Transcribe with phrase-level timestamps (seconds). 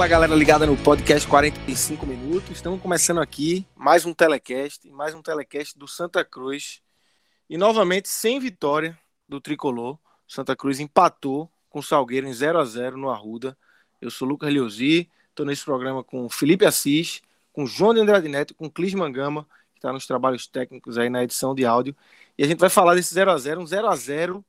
[0.00, 2.52] Fala galera ligada no podcast 45 minutos.
[2.52, 6.80] Estamos começando aqui mais um telecast, mais um telecast do Santa Cruz.
[7.50, 9.98] E novamente sem vitória do tricolor.
[10.26, 13.54] Santa Cruz empatou com o Salgueiro em 0 a 0 no Arruda.
[14.00, 17.20] Eu sou Lucas Liosi, estou nesse programa com Felipe Assis,
[17.52, 21.24] com João de Andrade Neto, com Clis Mangama, que está nos trabalhos técnicos aí na
[21.24, 21.94] edição de áudio.
[22.38, 24.42] E a gente vai falar desse 0 a 0 um 0 a 0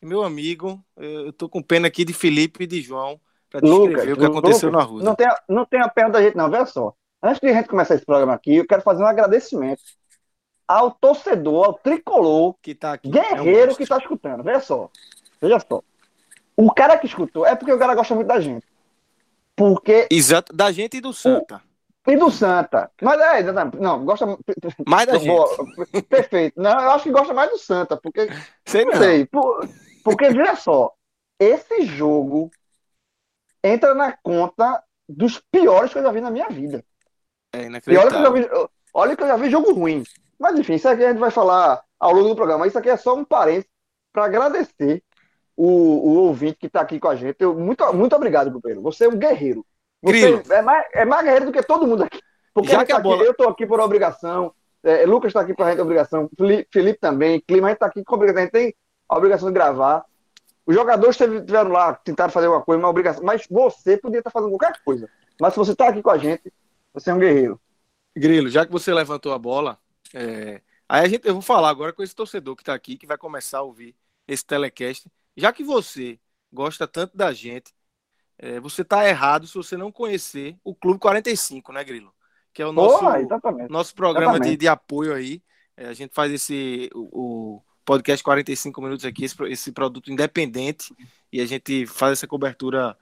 [0.00, 3.20] Meu amigo, eu estou com pena aqui de Felipe e de João
[3.54, 5.04] para descrever Lucas, o que aconteceu Lucas, na.
[5.04, 6.50] Não tem, não tem a perna da gente, não.
[6.50, 6.92] Veja só.
[7.22, 9.80] Antes de a gente começar esse programa aqui, eu quero fazer um agradecimento
[10.66, 13.08] ao torcedor, ao tricolor, que tá aqui.
[13.08, 14.42] guerreiro é um que está escutando.
[14.42, 14.90] Veja só.
[15.40, 15.82] Veja só.
[16.56, 18.66] O cara que escutou é porque o cara gosta muito da gente.
[19.54, 20.08] Porque.
[20.10, 21.62] Exato, da gente e do Santa.
[22.06, 22.90] O, e do Santa.
[23.00, 23.42] Mas é,
[23.78, 24.26] não, gosta.
[24.86, 26.02] Mais da gente.
[26.08, 26.60] Perfeito.
[26.60, 28.28] Não, eu acho que gosta mais do Santa, porque.
[28.66, 28.96] Sei não.
[28.96, 29.26] Sei.
[29.26, 29.68] Por,
[30.02, 30.92] porque, veja só,
[31.38, 32.50] esse jogo
[33.64, 36.84] entra na conta dos piores que eu já vi na minha vida.
[37.52, 38.10] É inacreditável.
[38.10, 40.04] que eu já vi, olha que eu já vi jogo ruim.
[40.38, 42.66] Mas enfim, isso aqui a gente vai falar ao longo do programa.
[42.66, 43.70] Isso aqui é só um parênteses
[44.12, 45.02] para agradecer
[45.56, 47.36] o, o ouvinte que está aqui com a gente.
[47.40, 48.82] Eu, muito, muito obrigado, Pedro.
[48.82, 49.64] Você é um guerreiro.
[50.02, 52.20] Você é mais, é mais guerreiro do que todo mundo aqui.
[52.52, 53.16] Porque Já que tá bola...
[53.16, 54.54] aqui, eu estou aqui por obrigação.
[54.82, 56.28] É, Lucas está aqui para a gente obrigação.
[56.36, 57.40] Felipe, Felipe também.
[57.40, 58.42] Clima, a gente está aqui com obrigação.
[58.42, 58.74] A gente tem
[59.08, 60.04] a obrigação de gravar.
[60.66, 63.22] Os jogadores tiveram lá, tentaram fazer alguma coisa, uma obrigação.
[63.22, 65.08] Mas você podia estar fazendo qualquer coisa.
[65.40, 66.52] Mas se você está aqui com a gente,
[66.92, 67.60] você é um guerreiro.
[68.16, 69.78] Grilo, já que você levantou a bola,
[70.14, 70.62] é...
[70.88, 73.18] aí a gente, eu vou falar agora com esse torcedor que está aqui, que vai
[73.18, 73.94] começar a ouvir
[74.26, 75.10] esse telecast.
[75.36, 76.18] Já que você
[76.52, 77.74] gosta tanto da gente,
[78.38, 82.12] é, você está errado se você não conhecer o Clube 45, né, Grilo?
[82.52, 83.04] Que é o nosso,
[83.68, 85.42] nosso programa de, de, apoio aí.
[85.76, 90.94] É, a gente faz esse o, o podcast 45 minutos aqui, esse, esse, produto independente,
[91.32, 92.96] e a gente faz essa cobertura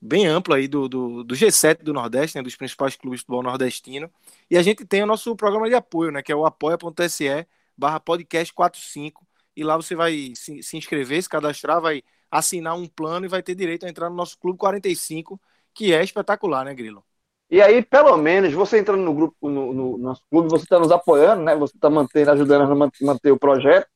[0.00, 3.42] bem ampla aí do, do, do G7 do Nordeste, né, dos principais clubes de futebol
[3.42, 4.10] nordestino.
[4.50, 7.46] E a gente tem o nosso programa de apoio, né, que é o apoia.se
[7.76, 12.86] barra podcast 45, e lá você vai se, se inscrever, se cadastrar, vai assinar um
[12.86, 15.40] plano e vai ter direito a entrar no nosso Clube 45,
[15.74, 17.04] que é espetacular, né, Grilo?
[17.50, 20.90] E aí, pelo menos, você entrando no grupo, no, no nosso clube, você está nos
[20.90, 21.56] apoiando, né?
[21.56, 23.88] Você está mantendo, ajudando a manter o projeto.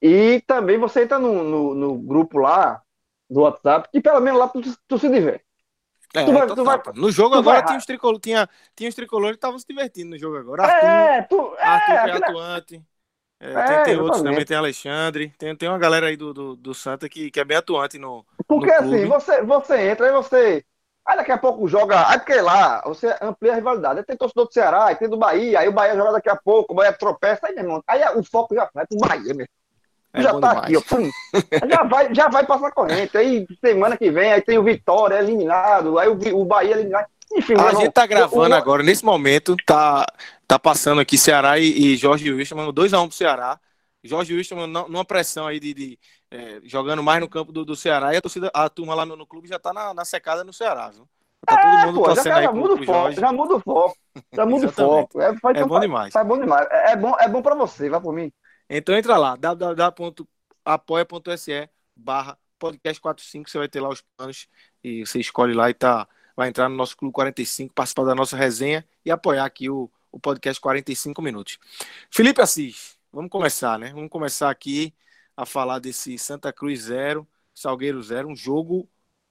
[0.00, 2.82] E também você entra no, no, no, grupo lá
[3.28, 5.44] do WhatsApp, que pelo menos lá tu, tu se diverte.
[6.14, 9.32] É, tu vai, tu vai, no jogo agora tinha os, tricolores, tinha, tinha os tricolores
[9.32, 10.62] que estavam se divertindo no jogo agora.
[10.62, 12.82] Arthur, é, tu, é, Arthur é atuante.
[13.38, 16.56] É, é, tem, tem outros também, tem Alexandre, tem, tem uma galera aí do, do,
[16.56, 18.24] do Santa que, que é bem atuante no.
[18.46, 20.64] Porque no assim, você, você entra e você.
[21.04, 22.08] Aí daqui a pouco joga.
[22.08, 23.98] Aí porque lá, você amplia a rivalidade.
[23.98, 26.36] Aí tem torcedor do Ceará, aí tem do Bahia, aí o Bahia joga daqui a
[26.36, 27.82] pouco, o Bahia tropeça, aí, meu irmão.
[27.86, 29.52] Aí o foco já vai pro Bahia, mesmo.
[30.16, 30.58] É já tá demais.
[30.58, 30.80] aqui, ó.
[30.80, 31.10] Pum,
[31.70, 33.16] já, vai, já vai passar corrente.
[33.16, 37.06] Aí semana que vem, aí tem o Vitória eliminado, aí o, o Bahia eliminado.
[37.34, 40.06] Enfim, a gente tá gravando eu, agora, nesse momento, tá,
[40.46, 43.58] tá passando aqui Ceará e, e Jorge Wilson, 2x1 um pro Ceará.
[44.02, 45.98] Jorge Wilson numa pressão aí de, de
[46.30, 49.16] é, jogando mais no campo do, do Ceará e a torcida, a turma lá no,
[49.16, 51.06] no clube já tá na, na, secada no Ceará, viu?
[51.44, 53.96] Tá todo é, mundo pô, já, aí muda o foco, já muda o foco.
[54.32, 55.20] Já muda o foco.
[55.20, 56.14] É, é bom demais.
[56.14, 56.66] É bom demais.
[56.70, 58.32] É, é, bom, é bom pra você, vai por mim.
[58.68, 60.26] Então entra lá, www.apoia.se
[61.94, 64.48] barra podcast 45, você vai ter lá os planos
[64.82, 68.36] e você escolhe lá e tá, vai entrar no nosso Clube 45, participar da nossa
[68.36, 71.58] resenha e apoiar aqui o, o podcast 45 minutos.
[72.10, 73.92] Felipe Assis, vamos começar, né?
[73.92, 74.94] Vamos começar aqui
[75.36, 78.88] a falar desse Santa Cruz 0, Salgueiro 0, um jogo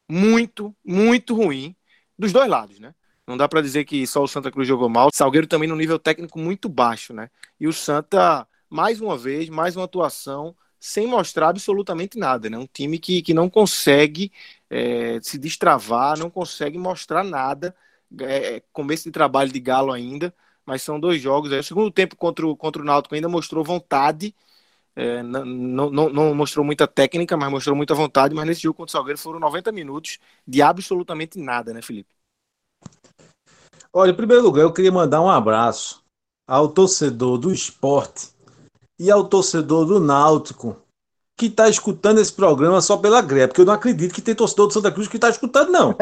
[0.09, 1.75] muito, muito ruim
[2.17, 2.93] dos dois lados, né?
[3.27, 5.09] Não dá para dizer que só o Santa Cruz jogou mal.
[5.11, 7.29] Salgueiro também no nível técnico muito baixo, né?
[7.59, 12.57] E o Santa mais uma vez, mais uma atuação sem mostrar absolutamente nada, né?
[12.57, 14.31] Um time que, que não consegue
[14.69, 17.75] é, se destravar, não consegue mostrar nada.
[18.21, 20.33] É, começo de trabalho de Galo ainda,
[20.65, 21.51] mas são dois jogos.
[21.51, 24.35] Aí, o segundo tempo contra o, contra o Náutico ainda mostrou vontade,
[24.95, 25.45] É, não,
[25.91, 28.35] não, não, mostrou muita técnica, mas mostrou muita vontade.
[28.35, 32.15] Mas nesse jogo contra o Salgueiro foram 90 minutos de absolutamente nada, né, Felipe?
[33.91, 36.03] Olha, em primeiro lugar, eu queria mandar um abraço
[36.47, 38.34] ao torcedor do esporte
[38.99, 40.77] e ao torcedor do Náutico
[41.37, 44.67] que está escutando esse programa só pela greia, porque eu não acredito que tem torcedor
[44.67, 45.95] do Santa Cruz que está escutando, não.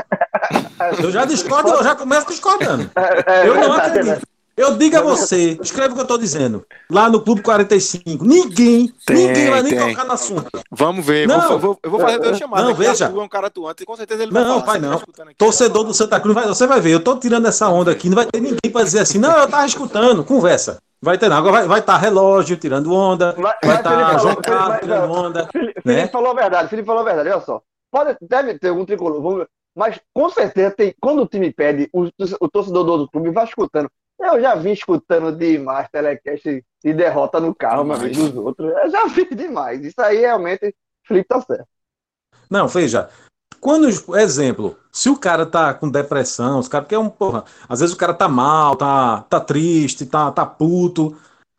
[1.02, 2.90] Eu já discordo, eu já começo discordando.
[2.96, 4.28] É, é eu não acredito.
[4.56, 6.64] Eu digo a você, escreve o que eu estou dizendo.
[6.88, 8.24] Lá no Clube 45.
[8.24, 10.48] Ninguém, tem, ninguém vai nem tocar no assunto.
[10.70, 11.28] Vamos ver.
[11.28, 12.68] Não, vou, vou, eu vou fazer duas chamadas.
[12.68, 13.06] Não, veja.
[13.06, 15.00] é um cara atuante, com certeza ele vai Não, pai, não.
[15.00, 16.92] Tá Torcedor do Santa Cruz, vai, você vai ver.
[16.92, 18.10] Eu estou tirando essa onda aqui.
[18.10, 20.24] Não vai ter ninguém para dizer assim, não, eu estava escutando.
[20.24, 20.83] Conversa.
[21.04, 21.36] Vai ter, não.
[21.36, 23.34] Agora vai, vai estar tá relógio tirando onda.
[23.34, 25.50] Vai, vai estar João Carlos tirando onda.
[25.52, 25.94] Felipe, né?
[25.96, 26.70] Felipe falou a verdade.
[26.70, 27.30] Felipe falou a verdade.
[27.30, 27.62] Olha só.
[27.92, 29.46] Pode, deve ter algum tricolor.
[29.76, 30.96] Mas com certeza tem.
[31.02, 32.08] Quando o time pede, o,
[32.40, 33.92] o torcedor do clube vai escutando.
[34.18, 38.72] Eu já vi escutando demais telecast e derrota no carro, mas dos outros.
[38.72, 39.84] Eu já vi demais.
[39.84, 40.74] Isso aí realmente,
[41.06, 41.68] Felipe tá certo.
[42.50, 43.10] Não, veja.
[43.64, 43.88] Quando,
[44.18, 47.98] exemplo, se o cara tá com depressão, os cara quer um, porra, às vezes o
[47.98, 51.16] cara tá mal, tá, tá triste, tá, tá puto.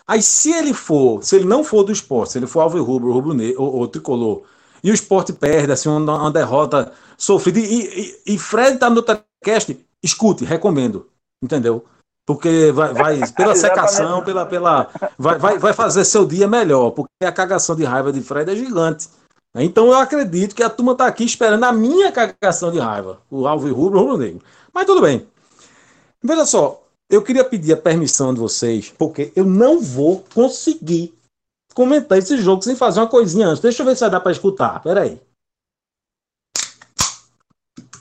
[0.06, 2.80] Aí se ele for, se ele não for do esporte, se ele for alvo e
[2.82, 4.42] rubro, rubro negro, ou, ou, tricolor,
[4.82, 9.00] e o esporte perde, assim, uma, uma derrota sofrida, e, e, e Fred tá no
[9.00, 11.08] telecast, escute, recomendo,
[11.42, 11.86] entendeu?
[12.26, 17.24] Porque vai, vai pela secação, pela, pela, vai, vai, vai fazer seu dia melhor, porque
[17.24, 19.08] a cagação de raiva de Fred é gigante.
[19.54, 23.46] Então eu acredito que a turma está aqui esperando a minha cagação de raiva, o
[23.46, 24.42] Alvo e Rubro, Rubro Negro.
[24.72, 25.26] Mas tudo bem.
[26.22, 31.14] Veja só, eu queria pedir a permissão de vocês, porque eu não vou conseguir
[31.72, 33.62] comentar esse jogo sem fazer uma coisinha antes.
[33.62, 34.82] Deixa eu ver se dar para escutar.
[34.82, 35.20] Pera aí.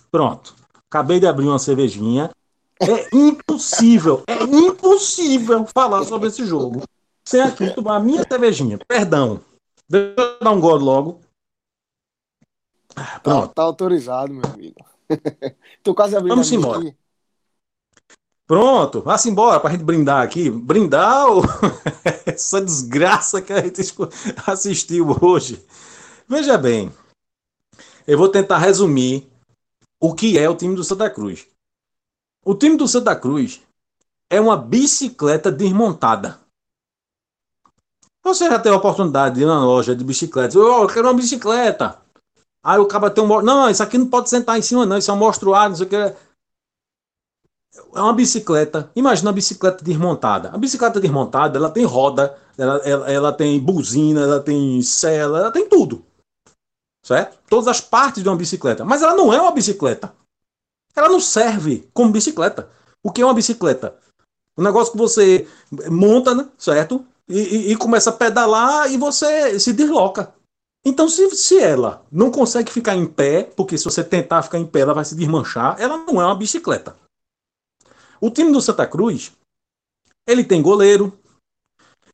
[0.10, 0.56] Pronto.
[0.90, 2.32] Acabei de abrir uma cervejinha.
[2.82, 6.84] É impossível, é impossível falar sobre esse jogo
[7.26, 8.78] sem aqui tomar a minha cervejinha.
[8.88, 9.40] Perdão.
[9.90, 11.20] Deixa eu dar um gole logo.
[13.22, 13.48] Pronto.
[13.48, 14.86] Tá, tá autorizado, meu amigo.
[15.84, 16.80] Tô quase abrindo Vamos embora.
[16.80, 16.96] Aqui.
[18.46, 20.50] Pronto, vá-se embora pra gente brindar aqui.
[20.50, 21.42] Brindar o...
[22.26, 23.82] essa desgraça que a gente
[24.46, 25.66] assistiu hoje.
[26.28, 26.92] Veja bem,
[28.06, 29.28] eu vou tentar resumir
[30.00, 31.48] o que é o time do Santa Cruz.
[32.46, 33.62] O time do Santa Cruz
[34.30, 36.40] é uma bicicleta desmontada.
[38.24, 40.56] Você já teve a oportunidade de ir na loja de bicicletas.
[40.56, 42.03] Oh, eu quero uma bicicleta.
[42.64, 43.42] Aí o cara tem um.
[43.42, 44.98] Não, isso aqui não pode sentar em cima, não.
[44.98, 45.96] Isso é um mostruário, não sei o que.
[45.96, 48.90] É uma bicicleta.
[48.96, 50.50] Imagina uma bicicleta desmontada.
[50.50, 55.52] A bicicleta desmontada, ela tem roda, ela, ela, ela tem buzina, ela tem cela, ela
[55.52, 56.06] tem tudo.
[57.06, 57.38] Certo?
[57.50, 58.86] Todas as partes de uma bicicleta.
[58.86, 60.14] Mas ela não é uma bicicleta.
[60.96, 62.70] Ela não serve como bicicleta.
[63.04, 63.98] O que é uma bicicleta?
[64.58, 65.48] Um negócio que você
[65.90, 67.06] monta, né, certo?
[67.28, 70.34] E, e, e, começa a pedalar e você se desloca.
[70.86, 74.66] Então, se, se ela não consegue ficar em pé, porque se você tentar ficar em
[74.66, 76.98] pé, ela vai se desmanchar, ela não é uma bicicleta.
[78.20, 79.32] O time do Santa Cruz,
[80.28, 81.18] ele tem goleiro,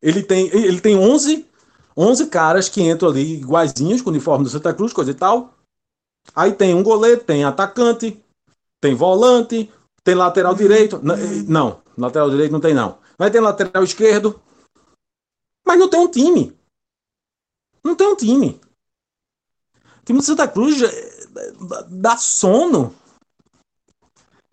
[0.02, 1.48] ele tem, ele tem 11,
[1.98, 5.54] 11 caras que entram ali iguaizinhos com o uniforme do Santa Cruz, coisa e tal.
[6.36, 8.24] Aí tem um goleiro, tem atacante,
[8.80, 9.72] tem volante,
[10.04, 11.02] tem lateral direito.
[11.48, 13.00] Não, lateral direito não tem não.
[13.18, 14.40] Vai ter lateral esquerdo.
[15.66, 16.58] Mas não tem um time.
[17.84, 18.60] Não tem um time.
[20.02, 21.26] O time do Santa Cruz eh,
[21.90, 22.94] dá sono.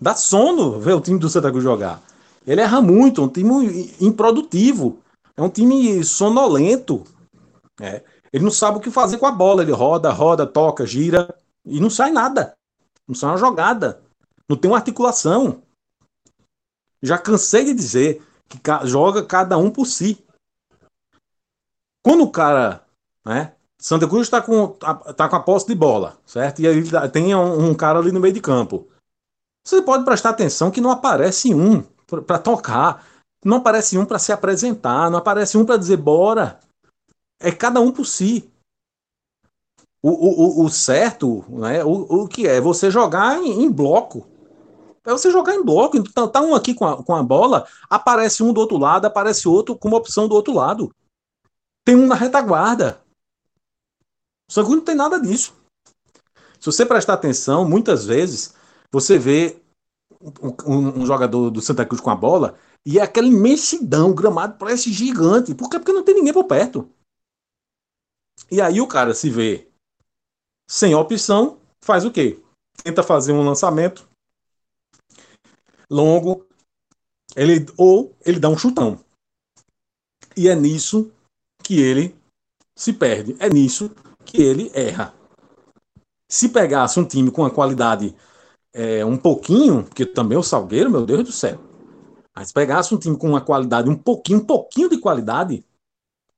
[0.01, 2.03] Dá sono ver o time do Santa Cruz jogar.
[2.47, 5.01] Ele erra muito, é um time improdutivo.
[5.37, 7.05] É um time sonolento.
[7.81, 8.03] É.
[8.33, 9.63] Ele não sabe o que fazer com a bola.
[9.63, 11.35] Ele roda, roda, toca, gira
[11.65, 12.57] e não sai nada.
[13.07, 14.03] Não sai uma jogada.
[14.49, 15.63] Não tem uma articulação.
[17.03, 20.25] Já cansei de dizer que joga cada um por si.
[22.03, 22.86] Quando o cara,
[23.27, 23.53] né?
[23.79, 26.63] Santa Cruz está com, tá com a posse de bola, certo?
[26.63, 28.89] E aí tem um, um cara ali no meio de campo.
[29.63, 31.83] Você pode prestar atenção que não aparece um
[32.25, 33.05] para tocar,
[33.45, 36.61] não aparece um para se apresentar, não aparece um para dizer bora.
[37.39, 38.49] É cada um por si.
[40.01, 41.85] O, o, o, certo, né?
[41.85, 42.61] O, o que é?
[42.61, 44.25] Você jogar em, em bloco.
[45.05, 45.97] É você jogar em bloco.
[45.97, 49.49] Então, tá um aqui com a, com a bola, aparece um do outro lado, aparece
[49.49, 50.95] outro com uma opção do outro lado.
[51.85, 53.06] Tem um na retaguarda.
[54.51, 55.55] Só que não tem nada disso.
[56.61, 58.55] Se você prestar atenção, muitas vezes
[58.93, 59.61] você vê
[60.21, 64.15] um, um, um jogador do Santa Cruz com a bola e é aquela imensidão, o
[64.15, 65.55] gramado parece gigante.
[65.55, 65.79] Por quê?
[65.79, 66.89] Porque não tem ninguém por perto.
[68.51, 69.69] E aí o cara se vê
[70.69, 72.41] sem opção, faz o quê?
[72.83, 74.09] Tenta fazer um lançamento,
[75.91, 76.47] longo,
[77.35, 79.05] ele ou ele dá um chutão.
[80.37, 81.11] E é nisso
[81.63, 82.15] que ele
[82.77, 83.37] se perde.
[83.41, 83.91] É nisso
[84.27, 85.15] que ele erra.
[86.29, 88.15] Se pegasse um time com a qualidade
[88.75, 91.59] é, um pouquinho, porque também o Salgueiro, meu Deus do céu.
[92.35, 95.65] Mas se pegasse um time com uma qualidade, um pouquinho, um pouquinho de qualidade,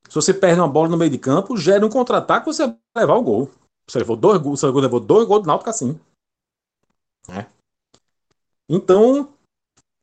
[0.08, 3.16] se você perde uma bola no meio de campo, gera um contra-ataque, você vai levar
[3.16, 3.50] o gol.
[3.86, 5.98] Você levou dois gols, você levou dois gols do Náutico assim.
[7.28, 7.46] É.
[8.68, 9.30] Então,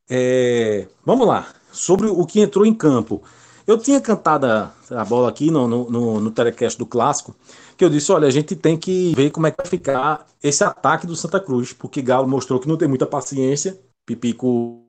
[0.08, 1.52] é, vamos lá.
[1.72, 3.22] Sobre o que entrou em campo.
[3.66, 7.34] Eu tinha cantado a, a bola aqui no, no, no, no telecast do Clássico,
[7.76, 10.64] que eu disse, olha, a gente tem que ver como é que vai ficar esse
[10.64, 14.82] ataque do Santa Cruz, porque Galo mostrou que não tem muita paciência, Pipico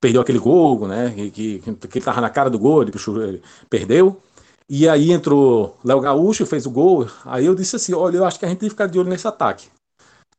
[0.00, 4.20] perdeu aquele gol, né, que, que, que tava na cara do gol, ele, ele perdeu,
[4.68, 8.38] e aí entrou Léo Gaúcho, fez o gol, aí eu disse assim, olha, eu acho
[8.38, 9.68] que a gente tem que ficar de olho nesse ataque.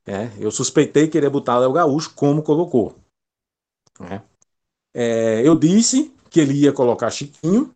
[0.05, 2.95] É, eu suspeitei que ele ia botar Léo Gaúcho, como colocou.
[3.99, 4.21] É.
[4.93, 7.73] É, eu disse que ele ia colocar Chiquinho,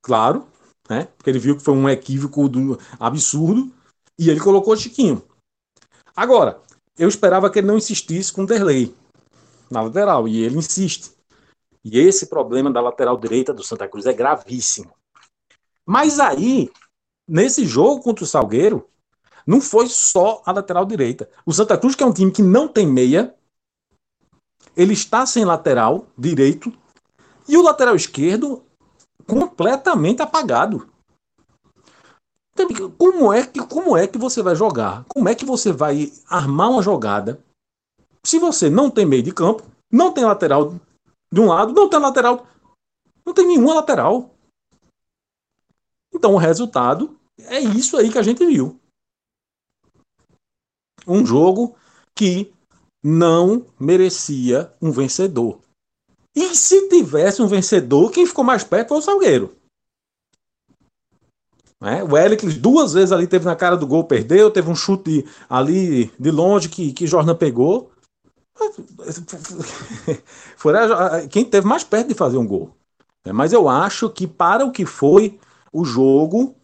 [0.00, 0.46] claro,
[0.88, 1.08] né?
[1.16, 3.72] Porque ele viu que foi um equívoco do, absurdo
[4.18, 5.22] e ele colocou Chiquinho.
[6.14, 6.60] Agora,
[6.98, 8.94] eu esperava que ele não insistisse com o Derlei
[9.70, 11.12] na lateral e ele insiste.
[11.84, 14.92] E esse problema da lateral direita do Santa Cruz é gravíssimo.
[15.84, 16.70] Mas aí,
[17.26, 18.88] nesse jogo contra o Salgueiro,
[19.46, 21.28] não foi só a lateral direita.
[21.44, 23.34] O Santa Cruz, que é um time que não tem meia,
[24.76, 26.72] ele está sem lateral direito
[27.48, 28.64] e o lateral esquerdo
[29.26, 30.88] completamente apagado.
[32.52, 35.04] Então, como é que como é que você vai jogar?
[35.08, 37.42] Como é que você vai armar uma jogada
[38.24, 40.78] se você não tem meio de campo, não tem lateral
[41.32, 42.46] de um lado, não tem lateral,
[43.26, 44.30] não tem nenhuma lateral.
[46.14, 48.78] Então o resultado é isso aí que a gente viu.
[51.06, 51.76] Um jogo
[52.14, 52.52] que
[53.02, 55.60] não merecia um vencedor.
[56.34, 59.54] E se tivesse um vencedor, quem ficou mais perto foi o Salgueiro.
[61.80, 62.02] Né?
[62.04, 66.12] O Elix duas vezes ali teve na cara do gol, perdeu, teve um chute ali
[66.18, 67.90] de longe que, que Jordan pegou.
[70.56, 70.72] Foi
[71.28, 72.76] quem teve mais perto de fazer um gol.
[73.26, 75.38] Mas eu acho que para o que foi
[75.72, 76.54] o jogo,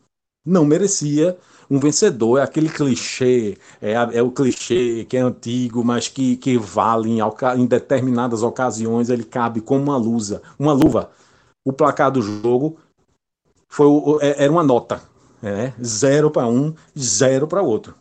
[0.44, 1.38] não merecia
[1.70, 2.38] um vencedor.
[2.38, 7.18] É aquele clichê, é, é o clichê que é antigo, mas que, que vale em,
[7.56, 11.10] em determinadas ocasiões, ele cabe como uma lusa, uma luva.
[11.64, 12.78] O placar do jogo
[13.68, 13.86] foi
[14.20, 15.02] é, era uma nota,
[15.42, 15.74] né?
[15.84, 17.94] zero para um, zero para outro.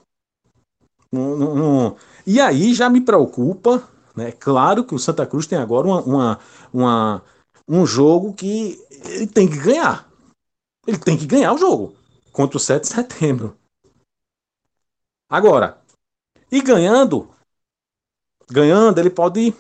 [2.26, 3.84] E aí já me preocupa,
[4.16, 4.32] né?
[4.32, 6.40] Claro que o Santa Cruz tem agora uma, uma,
[6.74, 7.24] uma,
[7.68, 10.08] um jogo que ele tem que ganhar.
[10.86, 11.98] Ele tem que ganhar o jogo
[12.38, 13.60] contra o 7 de setembro.
[15.28, 15.84] Agora,
[16.52, 17.34] e ganhando,
[18.48, 19.56] ganhando, ele pode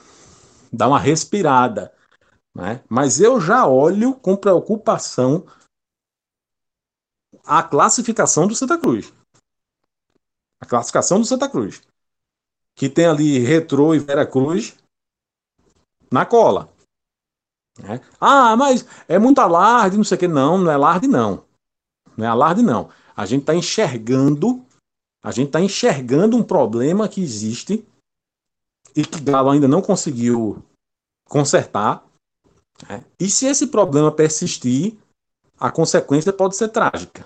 [0.71, 1.91] dar uma respirada.
[2.53, 2.83] Né?
[2.87, 5.43] Mas eu já olho com preocupação
[7.43, 9.11] a classificação do Santa Cruz.
[10.61, 11.81] A classificação do Santa Cruz.
[12.75, 14.77] Que tem ali Retrô e Vera Cruz
[16.11, 16.71] na cola.
[17.79, 18.01] Né?
[18.21, 20.27] Ah, mas é muito alarde, não sei o que.
[20.27, 21.46] Não, não é alarde, não.
[22.17, 22.89] Não é alarde, não.
[23.15, 24.65] A gente está enxergando,
[25.23, 27.87] a gente está enxergando um problema que existe
[28.95, 30.63] e que Galo ainda não conseguiu
[31.25, 32.03] consertar.
[32.89, 33.05] Né?
[33.19, 34.97] E se esse problema persistir,
[35.59, 37.25] a consequência pode ser trágica.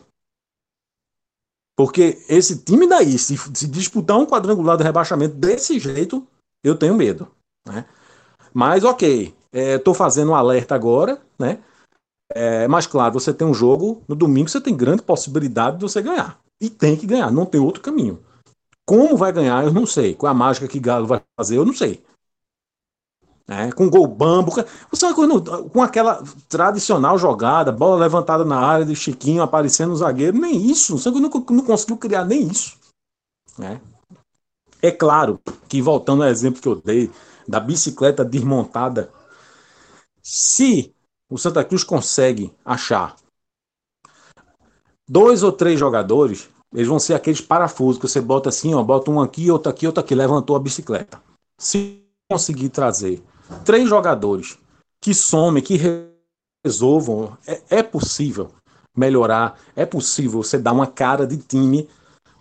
[1.75, 6.27] Porque esse time daí, se, se disputar um quadrangular de rebaixamento desse jeito,
[6.63, 7.31] eu tenho medo.
[7.65, 7.86] Né?
[8.53, 11.63] Mas ok, estou é, fazendo um alerta agora, né?
[12.33, 16.01] É, mas claro, você tem um jogo, no domingo você tem grande possibilidade de você
[16.01, 16.39] ganhar.
[16.59, 18.19] E tem que ganhar, não tem outro caminho.
[18.85, 20.13] Como vai ganhar, eu não sei.
[20.13, 22.03] Qual é a mágica que Galo vai fazer, eu não sei.
[23.47, 24.51] É, com gol bambo,
[25.73, 30.97] com aquela tradicional jogada, bola levantada na área de Chiquinho aparecendo no zagueiro, nem isso.
[30.97, 32.77] Você não, não conseguiu criar nem isso.
[33.59, 33.79] É.
[34.81, 37.11] é claro que, voltando ao exemplo que eu dei,
[37.45, 39.11] da bicicleta desmontada,
[40.21, 40.93] se
[41.31, 43.15] o Santa Cruz consegue achar
[45.09, 49.09] dois ou três jogadores, eles vão ser aqueles parafusos que você bota assim, ó, bota
[49.09, 51.21] um aqui, outro aqui, outro aqui, levantou a bicicleta.
[51.57, 53.23] Se conseguir trazer
[53.63, 54.57] três jogadores
[55.01, 55.79] que somem, que
[56.65, 58.51] resolvam, é, é possível
[58.95, 61.88] melhorar, é possível você dar uma cara de time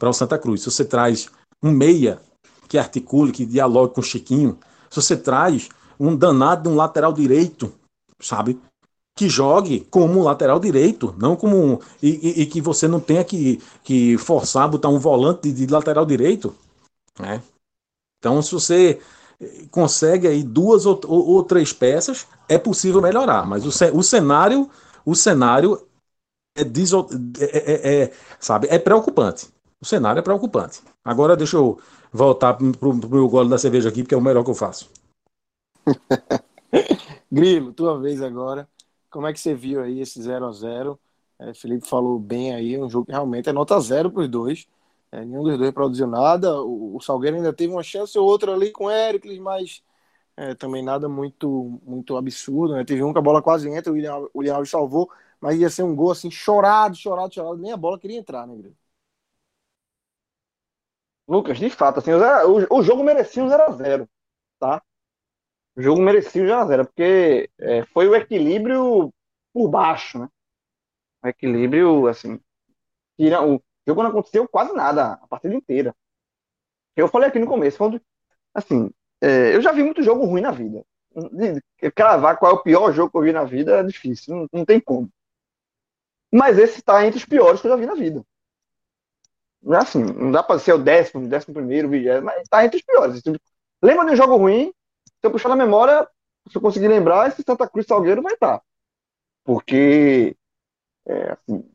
[0.00, 0.62] para o Santa Cruz.
[0.62, 1.28] Se você traz
[1.62, 2.20] um meia
[2.68, 4.58] que articule, que dialogue com o Chiquinho,
[4.90, 5.68] se você traz
[5.98, 7.72] um danado de um lateral direito,
[8.20, 8.60] sabe?
[9.16, 13.60] Que jogue como lateral direito, não como e, e, e, que você não tenha que,
[13.84, 16.54] que forçar botar um volante de, de lateral direito,
[17.18, 17.42] né?
[18.18, 19.00] Então, se você
[19.70, 24.70] consegue aí duas ou, ou, ou três peças, é possível melhorar, mas o, o cenário
[25.04, 25.80] o cenário
[26.56, 29.48] é, é, sabe, é preocupante.
[29.80, 30.82] O cenário é preocupante.
[31.04, 31.80] Agora deixa eu
[32.12, 34.90] voltar para o meu gole da cerveja aqui, porque é o melhor que eu faço.
[37.32, 38.68] Grilo, tua vez agora.
[39.10, 41.00] Como é que você viu aí esse 0 a 0
[41.40, 44.66] é, Felipe falou bem aí, um jogo que realmente é nota zero para os dois.
[45.10, 46.60] É, nenhum dos dois produziu nada.
[46.62, 49.82] O, o, Salgueiro ainda teve uma chance ou outra ali com o Éricles, mas
[50.36, 52.74] é, também nada muito muito absurdo.
[52.74, 52.84] Né?
[52.84, 55.70] Teve um que a bola quase entra, o William, o William Alves salvou, mas ia
[55.70, 57.56] ser um gol assim, chorado, chorado, chorado.
[57.58, 58.76] Nem a bola queria entrar, né, Grilo?
[61.28, 64.08] Lucas, de fato, assim, o, o jogo merecia um 0x0,
[64.58, 64.82] tá?
[65.80, 69.10] O jogo merecia o 0x0, porque é, foi o equilíbrio
[69.50, 70.28] por baixo, né?
[71.24, 72.38] O equilíbrio, assim,
[73.16, 73.58] tira, o
[73.88, 75.96] jogo não aconteceu quase nada a partida inteira.
[76.94, 77.98] Eu falei aqui no começo, quando,
[78.52, 78.90] assim,
[79.22, 80.84] é, eu já vi muito jogo ruim na vida.
[81.94, 84.64] Cravar qual é o pior jogo que eu vi na vida é difícil, não, não
[84.66, 85.10] tem como.
[86.30, 88.22] Mas esse está entre os piores que eu já vi na vida.
[89.66, 92.82] É assim, não dá para ser o décimo, décimo primeiro, vigésimo, mas está entre os
[92.82, 93.22] piores.
[93.82, 94.74] Lembra de um jogo ruim,
[95.20, 96.08] se eu puxar na memória,
[96.48, 98.58] se eu conseguir lembrar, esse Santa Cruz Salgueiro vai estar.
[98.58, 98.64] Tá.
[99.44, 100.36] Porque,
[101.06, 101.70] é, assim,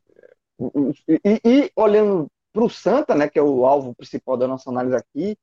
[1.07, 4.95] e, e olhando para o Santa, né, que é o alvo principal da nossa análise
[4.95, 5.37] aqui,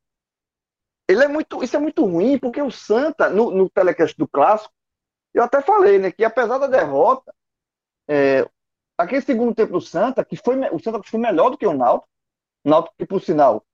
[1.09, 4.73] ele é muito, isso é muito ruim, porque o Santa, no, no telecast do Clássico,
[5.35, 7.35] eu até falei, né, que apesar da derrota,
[8.09, 8.49] é,
[8.97, 12.09] aquele segundo tempo do Santa, que foi, o Santa foi melhor do que o Náutico,
[12.65, 13.65] o Náutico que, por sinal,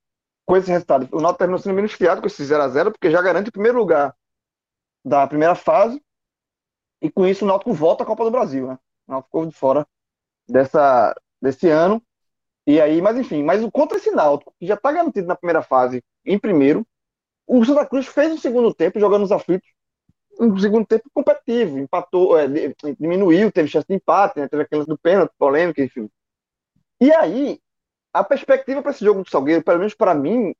[0.45, 3.53] com esse resultado, o Náutico terminou sendo beneficiado com esse 0x0, porque já garante o
[3.53, 4.15] primeiro lugar
[5.03, 6.01] da primeira fase,
[7.01, 8.77] e com isso o Náutico volta à Copa do Brasil, né?
[9.07, 9.87] O Náutico ficou de fora
[10.47, 12.01] dessa, desse ano,
[12.67, 15.61] e aí, mas enfim, mas o contra esse Náutico, que já está garantido na primeira
[15.61, 16.85] fase, em primeiro,
[17.47, 19.67] o Santa Cruz fez um segundo tempo jogando os aflitos,
[20.39, 22.47] um segundo tempo competitivo, empatou, é,
[22.99, 26.09] diminuiu, teve chance de empate, né, teve aquele do pênalti, polêmica, enfim.
[27.01, 27.59] E aí,
[28.13, 30.53] a perspectiva para esse jogo do Salgueiro, pelo menos para mim,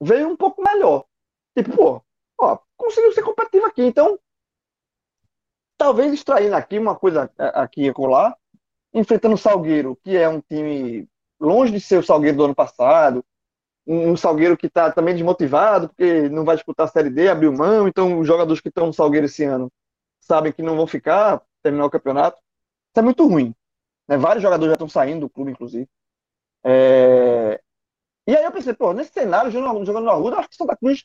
[0.00, 1.04] veio um pouco melhor.
[1.56, 2.02] Tipo, pô,
[2.40, 4.18] ó, conseguiu ser competitivo aqui, então
[5.78, 8.36] talvez extraindo aqui uma coisa aqui e colar,
[8.92, 11.08] enfrentando o Salgueiro, que é um time
[11.40, 13.24] longe de ser o Salgueiro do ano passado,
[13.86, 17.88] um Salgueiro que está também desmotivado, porque não vai disputar a Série D, abriu mão,
[17.88, 19.72] então os jogadores que estão no Salgueiro esse ano
[20.20, 22.38] sabem que não vão ficar, terminar o campeonato.
[22.38, 23.54] Isso é muito ruim.
[24.06, 24.16] Né?
[24.16, 25.88] Vários jogadores já estão saindo do clube, inclusive.
[26.64, 27.60] É...
[28.26, 31.04] E aí eu pensei, pô, nesse cenário, jogando, jogando na rua, acho que Santa Cruz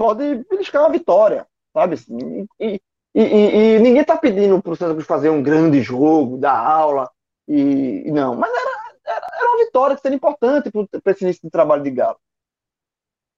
[0.00, 1.94] pode beliscar uma vitória, sabe?
[1.94, 2.80] Assim, e,
[3.14, 7.10] e, e, ninguém está pedindo para o Santa Cruz fazer um grande jogo, dar aula,
[7.46, 11.50] e não, mas era era, era uma vitória que seria importante para esse início de
[11.50, 12.18] trabalho de Galo.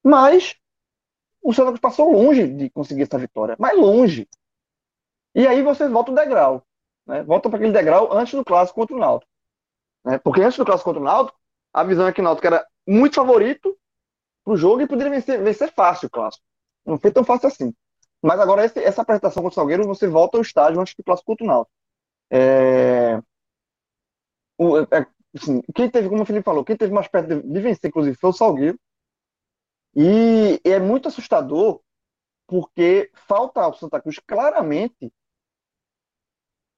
[0.05, 0.55] Mas
[1.43, 4.29] o Santa Cruz passou longe de conseguir essa vitória, mais longe.
[5.35, 6.65] E aí você volta o degrau,
[7.07, 7.23] né?
[7.23, 9.33] volta para aquele degrau antes do clássico contra o Náutico.
[10.05, 10.19] Né?
[10.19, 11.39] Porque antes do clássico contra o Náutico,
[11.73, 13.77] a visão é que o Náutico era muito favorito
[14.45, 16.45] para o jogo e poderia vencer, vencer fácil o clássico.
[16.85, 17.75] Não foi tão fácil assim.
[18.23, 21.37] Mas agora esse, essa apresentação contra o Salgueiro, você volta ao estádio antes do clássico
[21.41, 21.77] o Náutico.
[22.31, 23.21] É...
[24.59, 27.61] O, é, assim, quem teve, como o Felipe falou, quem teve mais perto de, de
[27.61, 28.79] vencer, inclusive, foi o Salgueiro.
[29.95, 31.83] E é muito assustador
[32.47, 35.13] porque falta ao Santa Cruz claramente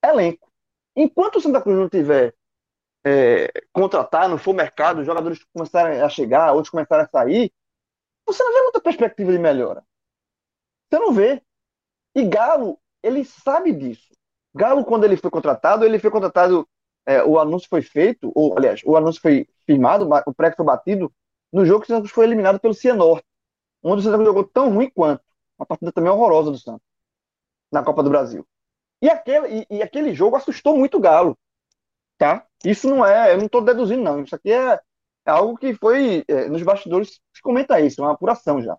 [0.05, 0.53] elenco.
[0.97, 2.35] Enquanto o Santa Cruz não tiver
[3.05, 7.53] é, contratar, não for mercado, os jogadores começarem a chegar, outros começarem a sair,
[8.27, 9.85] você não vê muita perspectiva de melhora.
[10.95, 11.43] Você não vê.
[12.15, 14.15] E Galo, ele sabe disso.
[14.55, 16.69] Galo, quando ele foi contratado, ele foi contratado
[17.05, 21.13] é, o anúncio foi feito, ou, aliás, o anúncio foi firmado, o pré foi batido,
[21.53, 23.27] no jogo que o Santos foi eliminado pelo Cianorte,
[23.83, 25.23] onde o Santos jogou tão ruim quanto.
[25.59, 26.87] Uma partida também horrorosa do Santos,
[27.73, 28.47] na Copa do Brasil.
[29.03, 31.37] E aquele, e, e aquele jogo assustou muito o Galo.
[32.17, 32.47] Tá?
[32.65, 34.23] Isso não é, eu não estou deduzindo, não.
[34.23, 34.75] Isso aqui é,
[35.27, 38.79] é algo que foi, é, nos bastidores, se comenta isso, é uma apuração já.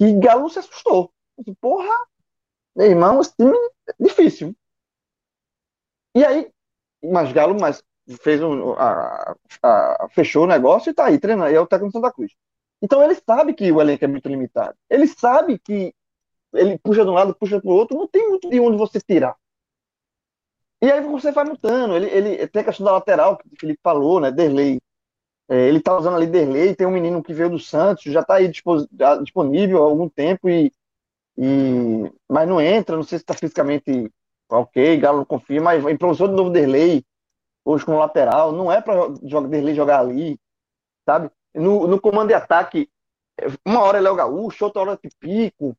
[0.00, 1.12] E Galo se assustou.
[1.60, 1.94] Porra,
[2.76, 3.56] meu irmão, esse time
[3.88, 4.54] é difícil.
[6.14, 6.50] E aí,
[7.02, 7.82] mas Galo mas
[8.20, 11.50] fez um, a, a, fechou o negócio e está aí treinando.
[11.50, 12.32] E é o técnico Santa Cruz.
[12.82, 14.76] Então ele sabe que o elenco é muito limitado.
[14.90, 15.94] Ele sabe que
[16.52, 19.00] ele puxa de um lado, puxa para o outro, não tem muito de onde você
[19.00, 19.36] tirar.
[20.82, 21.96] E aí você vai mutando.
[21.96, 24.30] Ele, ele tem a questão da lateral, que o Felipe falou, né?
[24.30, 24.80] Derlei.
[25.48, 28.36] É, ele tá usando ali Derlei, tem um menino que veio do Santos, já está
[28.36, 30.72] aí disponível há algum tempo, e,
[31.36, 34.10] e, mas não entra, não sei se está fisicamente
[34.48, 37.04] ok, Galo não confia, mas improvisou de novo Derlei,
[37.64, 39.08] hoje como lateral, não é para
[39.48, 40.38] Derlei jogar ali,
[41.04, 41.30] sabe?
[41.54, 42.88] No, no comando de ataque,
[43.66, 45.76] uma hora ele é o Gaúcho, outra hora é Pipico.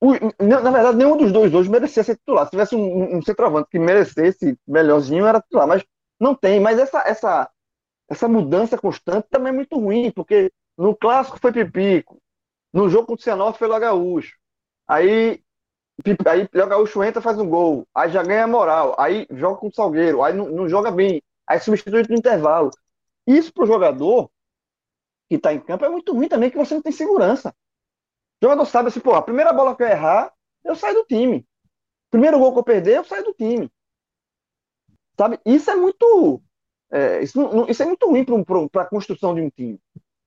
[0.00, 0.12] O,
[0.44, 2.44] na verdade, nenhum dos dois hoje merecia ser titular.
[2.44, 5.66] Se tivesse um, um centroavante que merecesse melhorzinho, era titular.
[5.66, 5.84] Mas
[6.20, 6.60] não tem.
[6.60, 7.50] Mas essa, essa,
[8.08, 12.20] essa mudança constante também é muito ruim, porque no clássico foi Pipico,
[12.72, 14.36] no jogo contra o Cianorte foi Gaúcho.
[14.86, 15.42] Aí,
[16.26, 19.74] aí o Gaúcho entra faz um gol, aí já ganha moral, aí joga com o
[19.74, 22.70] Salgueiro, aí não, não joga bem, aí substitui no intervalo.
[23.26, 24.30] Isso para o jogador
[25.28, 27.54] que está em campo é muito ruim também, que você não tem segurança.
[28.40, 30.32] O jogador sabe assim, pô, a primeira bola que eu errar,
[30.64, 31.46] eu saio do time.
[32.10, 33.70] Primeiro gol que eu perder, eu saio do time.
[35.18, 35.40] Sabe?
[35.44, 36.42] Isso é muito.
[36.90, 39.80] É, isso, não, isso é muito ruim para a construção de um time.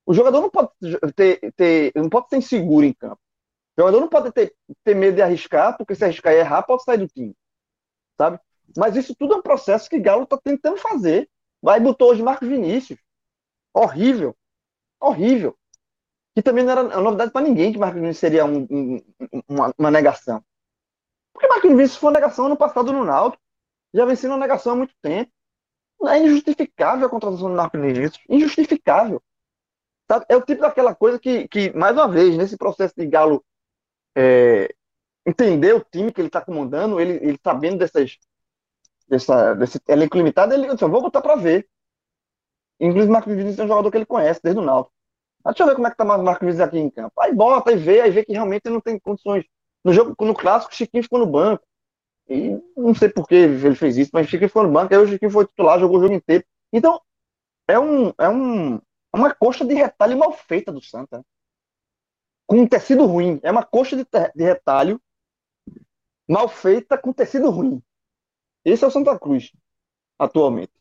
[0.06, 0.72] O jogador não pode
[1.16, 3.20] ter, ter, não pode ser inseguro em campo.
[3.78, 6.84] O jogador não pode ter, ter medo de arriscar, porque se arriscar e errar, pode
[6.84, 7.34] sair do time.
[8.18, 8.40] Sabe?
[8.78, 11.30] Mas isso tudo é um processo que Galo está tentando fazer.
[11.62, 13.00] Vai botou hoje Marcos Vinícius.
[13.74, 14.36] Horrível.
[15.00, 15.58] Horrível.
[16.36, 19.00] Que também não era novidade para ninguém que Marcos Vinícius seria um, um,
[19.48, 20.44] uma, uma, negação.
[21.34, 23.42] Porque Marcos Vinícius foi uma negação ano passado no Náutico.
[23.94, 25.32] Já sendo uma negação há muito tempo.
[26.08, 28.20] É injustificável a contratação do Marcos Vinícius.
[28.30, 29.22] Injustificável.
[30.10, 30.26] Sabe?
[30.30, 33.44] É o tipo daquela coisa que, que, mais uma vez, nesse processo de Galo
[34.16, 34.74] é,
[35.26, 38.18] entender o time que ele está comandando, ele, ele sabendo dessas,
[39.08, 41.68] dessa, desse elenco limitado, ele disse, vou botar para ver.
[42.80, 44.96] Inclusive, o Marcos Vinícius é um jogador que ele conhece desde o Náutico.
[45.44, 47.14] Ah, deixa eu ver como é que tá o Marcos Vinícius aqui em campo.
[47.20, 49.46] Aí bota, aí vê, aí vê que realmente não tem condições.
[49.84, 51.64] No jogo, no clássico, o Chiquinho ficou no banco.
[52.30, 55.08] E não sei por que ele fez isso, mas Chiquinho ficou no banco, aí o
[55.08, 56.46] Chiquinho foi titular, jogou o jogo inteiro.
[56.72, 57.02] Então,
[57.68, 58.80] é um, é um,
[59.14, 61.26] uma coxa de retalho mal feita do Santa.
[62.46, 63.40] Com um tecido ruim.
[63.44, 65.02] É uma coxa de, de retalho
[66.28, 67.82] mal feita com tecido ruim.
[68.64, 69.52] Esse é o Santa Cruz,
[70.20, 70.74] atualmente.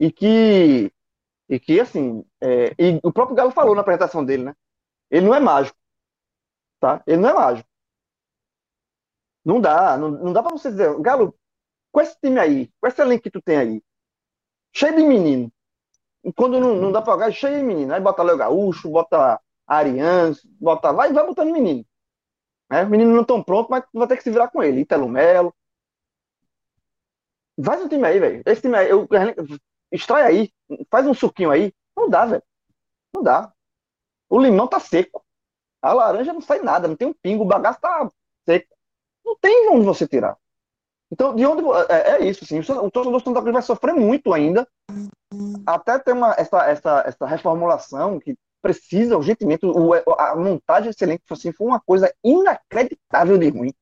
[0.00, 0.92] E que
[1.48, 4.54] e que, assim, é, e o próprio Galo falou na apresentação dele, né?
[5.10, 5.76] Ele não é mágico,
[6.80, 7.02] tá?
[7.06, 7.68] Ele não é mágico.
[9.44, 11.34] Não dá, não, não dá pra você dizer, Galo,
[11.90, 13.82] com esse time aí, com esse elenco que tu tem aí,
[14.72, 15.52] cheio de menino,
[16.24, 19.40] e quando não, não dá pra jogar, cheio de menino, aí bota Léo Gaúcho, bota
[19.66, 21.84] Arians, bota, vai, vai botando menino.
[22.70, 22.84] Né?
[22.84, 24.80] Os meninos não estão prontos, mas tu vai ter que se virar com ele.
[24.80, 25.54] Italo Melo.
[27.58, 28.42] Vai no time aí, velho.
[28.46, 29.06] Esse time aí, eu,
[29.90, 30.52] extrai aí,
[30.90, 31.72] faz um suquinho aí.
[31.96, 32.42] Não dá, velho.
[33.14, 33.52] Não dá.
[34.28, 35.22] O limão tá seco.
[35.82, 38.10] A laranja não sai nada, não tem um pingo, o bagaço tá.
[39.24, 40.36] Não tem onde você tirar.
[41.10, 41.62] Então, de onde.
[41.90, 42.60] É, é isso, assim.
[42.60, 44.66] O torcedor do Santa Cruz vai sofrer muito ainda.
[45.66, 49.66] Até ter uma, essa, essa, essa reformulação que precisa urgentemente.
[49.66, 53.72] O, a montagem excelente assim, foi uma coisa inacreditável de ruim.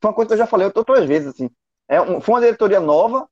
[0.00, 1.28] Foi uma coisa que eu já falei outras vezes.
[1.28, 1.50] Assim.
[1.88, 3.28] É, um, foi uma diretoria nova,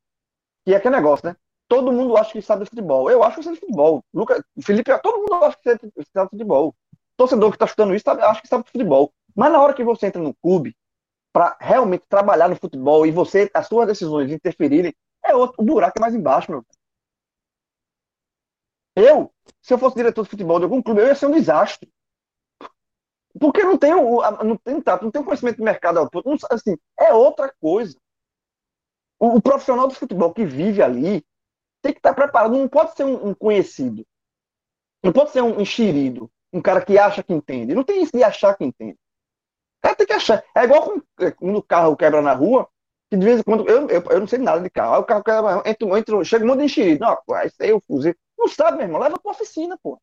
[0.65, 1.37] que é aquele negócio, né?
[1.71, 3.09] todo mundo acha que sabe de futebol.
[3.09, 4.05] Eu acho que sabe de futebol.
[4.13, 5.71] Lucas, Felipe, todo mundo acha que
[6.13, 6.75] sabe de futebol.
[7.17, 9.13] Torcedor que está estudando isso acha que sabe de futebol.
[9.37, 10.77] Mas na hora que você entra no clube
[11.33, 15.99] para realmente trabalhar no futebol e você as suas decisões interferirem, é outro, o buraco
[15.99, 16.65] é mais embaixo, meu.
[18.97, 21.91] Eu, se eu fosse diretor de futebol de algum clube, eu ia ser um desastre.
[23.39, 26.09] Porque não tenho, não tenho não tenho conhecimento de mercado,
[26.51, 27.97] assim, é outra coisa.
[29.19, 31.25] O, o profissional do futebol que vive ali,
[31.83, 32.57] tem que estar preparado.
[32.57, 34.07] Não pode ser um, um conhecido.
[35.03, 36.31] Não pode ser um enxerido.
[36.53, 37.75] Um cara que acha que entende.
[37.75, 38.99] Não tem isso de achar que entende.
[39.81, 40.45] O cara tem que achar.
[40.55, 42.69] É igual é, quando o carro quebra na rua,
[43.11, 43.69] que de vez em quando.
[43.69, 44.95] Eu, eu, eu não sei nada de carro.
[44.95, 47.01] Aí o carro quebra, entra, entra, chega um monte de enxerido.
[47.01, 48.15] Não, isso aí eu fuzei.
[48.39, 49.01] Não sabe, meu irmão.
[49.01, 49.99] Leva pra oficina, pô.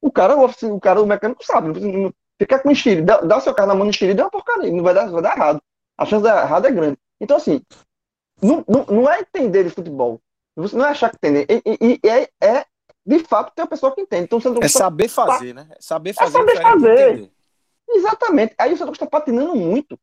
[0.00, 1.66] O cara, o, o cara, o mecânico sabe.
[1.66, 3.06] Não precisa, não, ficar com enxerido.
[3.06, 4.72] Dá, dá o seu carro na mão de enxerido é uma porcaria.
[4.72, 5.62] Não vai dar, vai dar errado.
[5.98, 6.98] A chance de dar errado é grande.
[7.20, 7.60] Então, assim,
[8.40, 10.20] não, não, não é entender de futebol.
[10.56, 11.46] Você não é achar que entende.
[11.50, 12.64] E, e, e é, é,
[13.04, 14.24] de fato, ter uma pessoa que entende.
[14.24, 15.68] Então, você não é saber fazer, né?
[15.70, 16.38] É saber fazer.
[16.38, 17.30] É saber fazer.
[17.88, 18.54] Exatamente.
[18.58, 19.98] Aí o Santos está patinando muito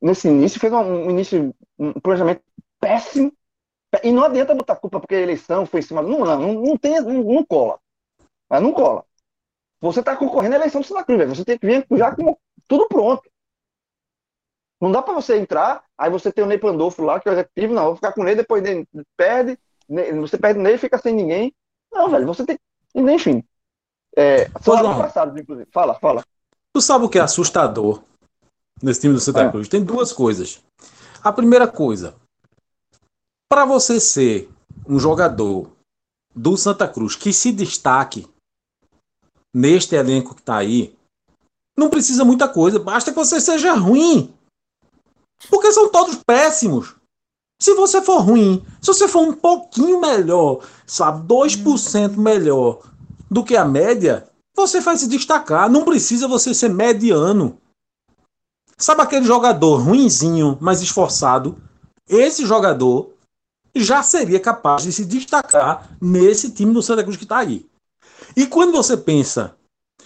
[0.00, 0.60] nesse início.
[0.60, 2.42] Fez um, um, início, um planejamento
[2.80, 3.32] péssimo.
[4.02, 6.02] E não adianta botar culpa porque a eleição foi em cima.
[6.02, 7.78] Não, não, não, tem, não, não cola.
[8.48, 9.04] Mas não cola.
[9.80, 11.34] Você está concorrendo à eleição do Santa Cruz, velho.
[11.34, 13.30] Você tem que vir já com tudo pronto.
[14.80, 17.34] Não dá para você entrar, aí você tem o Ney Pandolfo lá, que é o
[17.34, 19.58] executivo, não, vou ficar com ele, depois ele perde,
[20.20, 21.54] você perde nele, fica sem ninguém.
[21.92, 22.58] Não, velho, você tem.
[22.94, 23.42] Enfim.
[24.16, 25.68] É, são passados, inclusive.
[25.72, 26.24] Fala, fala.
[26.74, 28.02] Tu sabe o que é assustador
[28.82, 29.50] nesse time do Santa é.
[29.50, 29.68] Cruz?
[29.68, 30.60] Tem duas coisas.
[31.22, 32.16] A primeira coisa,
[33.48, 34.50] para você ser
[34.86, 35.70] um jogador
[36.34, 38.26] do Santa Cruz que se destaque
[39.54, 40.96] neste elenco que tá aí,
[41.78, 44.34] não precisa muita coisa, basta que você seja ruim.
[45.48, 46.96] Porque são todos péssimos.
[47.60, 52.82] Se você for ruim, se você for um pouquinho melhor, sabe, 2% melhor
[53.30, 55.70] do que a média, você vai se destacar.
[55.70, 57.58] Não precisa você ser mediano.
[58.76, 61.60] Sabe aquele jogador ruinzinho, mas esforçado?
[62.08, 63.12] Esse jogador
[63.74, 67.66] já seria capaz de se destacar nesse time do Santa Cruz que está aí.
[68.36, 69.56] E quando você pensa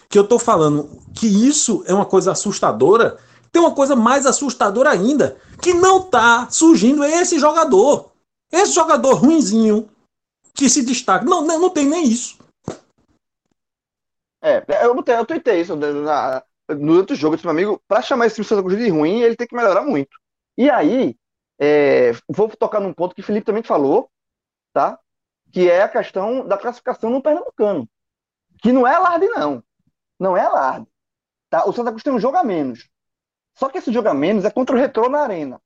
[0.08, 3.18] que eu estou falando que isso é uma coisa assustadora,
[3.52, 8.10] tem uma coisa mais assustadora ainda, que não está surgindo esse jogador.
[8.50, 9.88] Esse jogador ruinzinho
[10.54, 11.24] que se destaca.
[11.24, 12.38] Não, não, não tem nem isso.
[14.48, 18.26] É, eu, botei, eu tuitei isso na, no outro jogo, disse, meu amigo, para chamar
[18.26, 20.16] esse time Santa Cruz de ruim, ele tem que melhorar muito.
[20.56, 21.16] E aí,
[21.58, 24.10] é, vou tocar num ponto que o Felipe também falou,
[24.72, 24.98] tá?
[25.52, 27.88] Que é a questão da classificação no Pernambucano.
[28.60, 29.62] Que não é alarde, não.
[30.18, 30.86] Não é alarde.
[31.50, 31.64] Tá?
[31.66, 32.88] O Santa Cruz tem um jogo a menos.
[33.54, 35.60] Só que esse jogo a menos é contra o Retrô na Arena.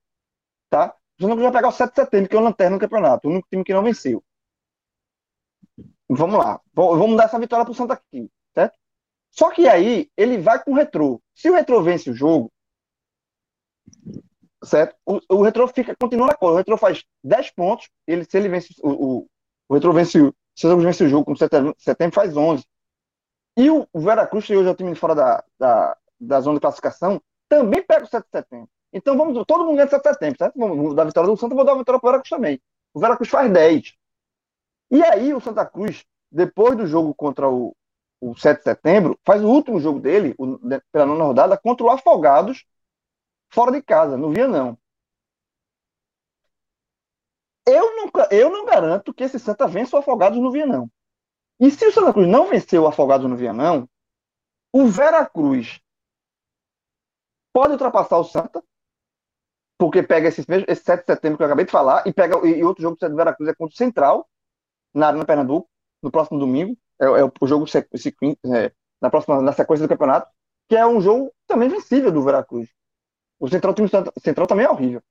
[0.70, 0.94] Tá?
[1.18, 3.28] O Santa Cruz vai pegar o 7 de setembro, que é o lanterna no campeonato,
[3.28, 4.22] o único time que não venceu.
[6.08, 6.60] Vamos lá.
[6.74, 8.30] Vamos dar essa vitória pro Santa aqui?
[9.32, 11.20] Só que aí ele vai com o Retrô.
[11.34, 12.52] Se o Retrô vence o jogo,
[14.62, 14.94] certo?
[15.06, 16.54] O, o Retro fica, continua na cola.
[16.54, 19.26] O Retro faz 10 pontos, ele, se ele vence o, o,
[19.68, 22.62] o Retro vence, se o vence o jogo com setembro, setembro faz 11.
[23.56, 26.60] E o, o Veracruz, que hoje é o time fora da, da, da zona de
[26.60, 28.68] classificação, também pega o 7 de setembro.
[28.92, 30.58] Então vamos, todo mundo ganha 7 de setembro, certo?
[30.58, 32.60] Vamos dar a vitória do Santa, vou dar a vitória o Veracruz também.
[32.94, 33.94] O Veracruz faz 10.
[34.90, 37.74] E aí o Santa Cruz, depois do jogo contra o,
[38.22, 40.56] o 7 de setembro, faz o último jogo dele, o,
[40.92, 42.64] pela nona rodada, contra o Afogados,
[43.50, 44.78] fora de casa, no Vianão.
[47.66, 50.88] Eu não, eu não garanto que esse Santa vença o Afogados no Vianão.
[51.58, 53.88] E se o Santa Cruz não venceu o Afogados no Vianão,
[54.72, 55.80] o Veracruz
[57.52, 58.62] pode ultrapassar o Santa,
[59.76, 62.36] porque pega esse, mesmo, esse 7 de setembro que eu acabei de falar, e pega
[62.46, 64.28] e, outro jogo do Veracruz é contra o Central,
[64.94, 65.68] na Arena Pernambuco,
[66.00, 66.76] no próximo domingo.
[67.00, 67.66] É, é o jogo
[68.54, 70.30] é, na próxima na sequência do campeonato,
[70.68, 72.68] que é um jogo também vencível do Veracruz.
[73.38, 73.74] O Central,
[74.22, 75.02] Central também é horrível.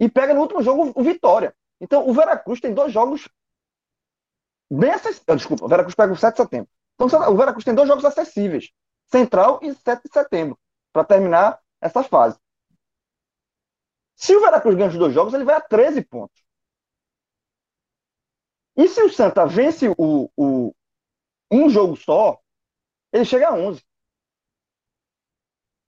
[0.00, 1.54] E pega no último jogo o Vitória.
[1.80, 3.28] Então, o Veracruz tem dois jogos
[4.70, 5.24] bem acessíveis.
[5.28, 6.70] Ah, desculpa, o Veracruz pega o 7 de setembro.
[6.94, 8.70] Então, o Veracruz tem dois jogos acessíveis.
[9.10, 10.58] Central e 7 de setembro.
[10.92, 12.38] Para terminar essa fase.
[14.14, 16.42] Se o Veracruz ganha os dois jogos, ele vai a 13 pontos.
[18.76, 20.74] E se o Santa vence o, o
[21.50, 22.40] um jogo só,
[23.12, 23.84] ele chega a 11.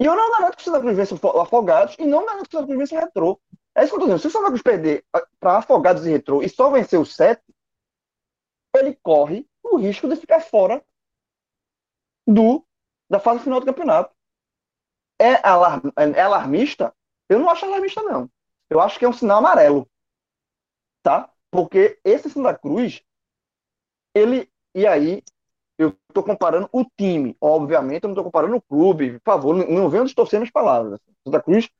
[0.00, 2.60] E eu não garanto que o Santa Cruz vença Afogados e não garanto que o
[2.60, 3.40] Santa Cruz vença Retrô.
[3.74, 4.20] É isso que eu tô dizendo.
[4.20, 7.42] Se o Santa Cruz perder ah, para Afogados e Retrô e só vencer o 7,
[8.76, 10.84] ele corre o risco de ficar fora
[12.26, 12.64] do
[13.10, 14.14] da fase final do campeonato.
[15.18, 16.94] É, é alarmista?
[17.28, 18.30] Eu não acho alarmista, não.
[18.70, 19.88] Eu acho que é um sinal amarelo.
[21.02, 21.32] Tá?
[21.50, 23.02] Porque esse Santa Cruz,
[24.14, 24.50] ele.
[24.74, 25.24] E aí,
[25.78, 29.12] eu estou comparando o time, obviamente, eu não estou comparando o clube.
[29.20, 31.00] Por favor, não, não venham distorcendo as palavras.
[31.24, 31.70] Santa Cruz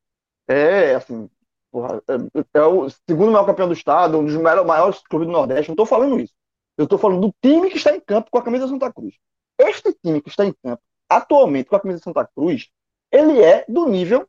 [0.48, 1.28] é, assim,
[1.70, 5.68] porra, é, é, o segundo maior campeão do estado, um dos maiores clubes do Nordeste.
[5.68, 6.32] Não estou falando isso.
[6.76, 9.16] Eu estou falando do time que está em campo com a camisa Santa Cruz.
[9.58, 12.68] Este time que está em campo atualmente com a camisa Santa Cruz,
[13.10, 14.28] ele é do nível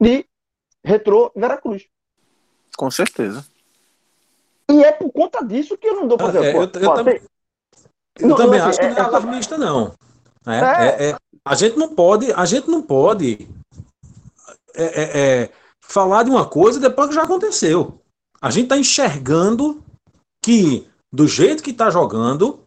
[0.00, 0.26] de
[0.84, 1.88] Retro Veracruz.
[2.76, 3.46] Com certeza.
[4.70, 6.44] E é por conta disso que eu não dou pra fazer.
[6.46, 7.20] É, eu, eu, também,
[8.18, 9.94] eu não, também acho que não é, é alarmista, não.
[10.46, 13.48] É, é, é, a gente não pode, a gente não pode
[15.80, 18.00] falar de uma coisa depois que já aconteceu.
[18.40, 19.82] A gente está enxergando
[20.42, 22.60] que, do jeito que está jogando,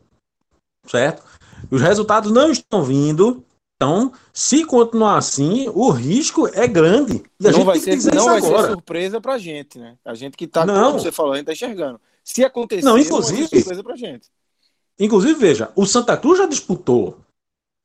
[0.88, 1.24] certo?
[1.70, 3.45] Os resultados não estão vindo.
[3.76, 7.24] Então, se continuar assim, o risco é grande.
[7.40, 9.98] E a não gente vai, ser, não vai ser surpresa pra gente, né?
[10.06, 10.92] A gente que tá, não.
[10.92, 12.00] como você falou, a gente tá enxergando.
[12.24, 14.30] Se acontecer, não, inclusive, não vai ser surpresa pra gente.
[14.98, 17.18] Inclusive, veja, o Santa Cruz já disputou,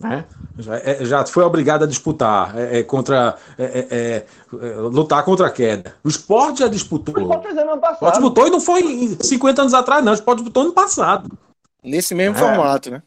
[0.01, 0.27] né?
[0.57, 5.51] Já, é, já foi obrigado a disputar é, é contra é, é, lutar contra a
[5.51, 5.97] queda.
[6.05, 7.15] O esporte já disputou.
[7.17, 10.13] O esporte disputou e não foi 50 anos atrás, não.
[10.13, 11.37] O esporte disputou no passado.
[11.83, 13.03] Nesse mesmo formato, né?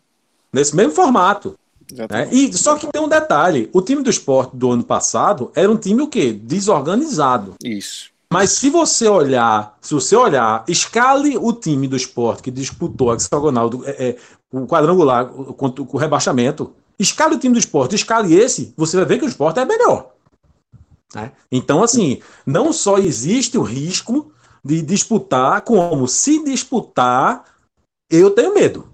[0.52, 1.58] Nesse mesmo formato.
[1.92, 2.30] Né?
[2.32, 5.78] E só que tem um detalhe: o time do esporte do ano passado era um
[5.78, 6.34] time o quê?
[6.34, 7.56] Desorganizado.
[7.64, 8.12] Isso.
[8.32, 13.16] Mas se você olhar, se você olhar, escale o time do esporte que disputou a
[13.16, 14.18] hexagonal, do, é, é,
[14.52, 19.20] o quadrangular com o rebaixamento, escale o time do esporte, escale esse, você vai ver
[19.20, 20.14] que o esporte é melhor.
[21.14, 21.32] Né?
[21.52, 24.32] Então, assim, não só existe o risco
[24.66, 27.44] de disputar, como se disputar,
[28.10, 28.93] eu tenho medo.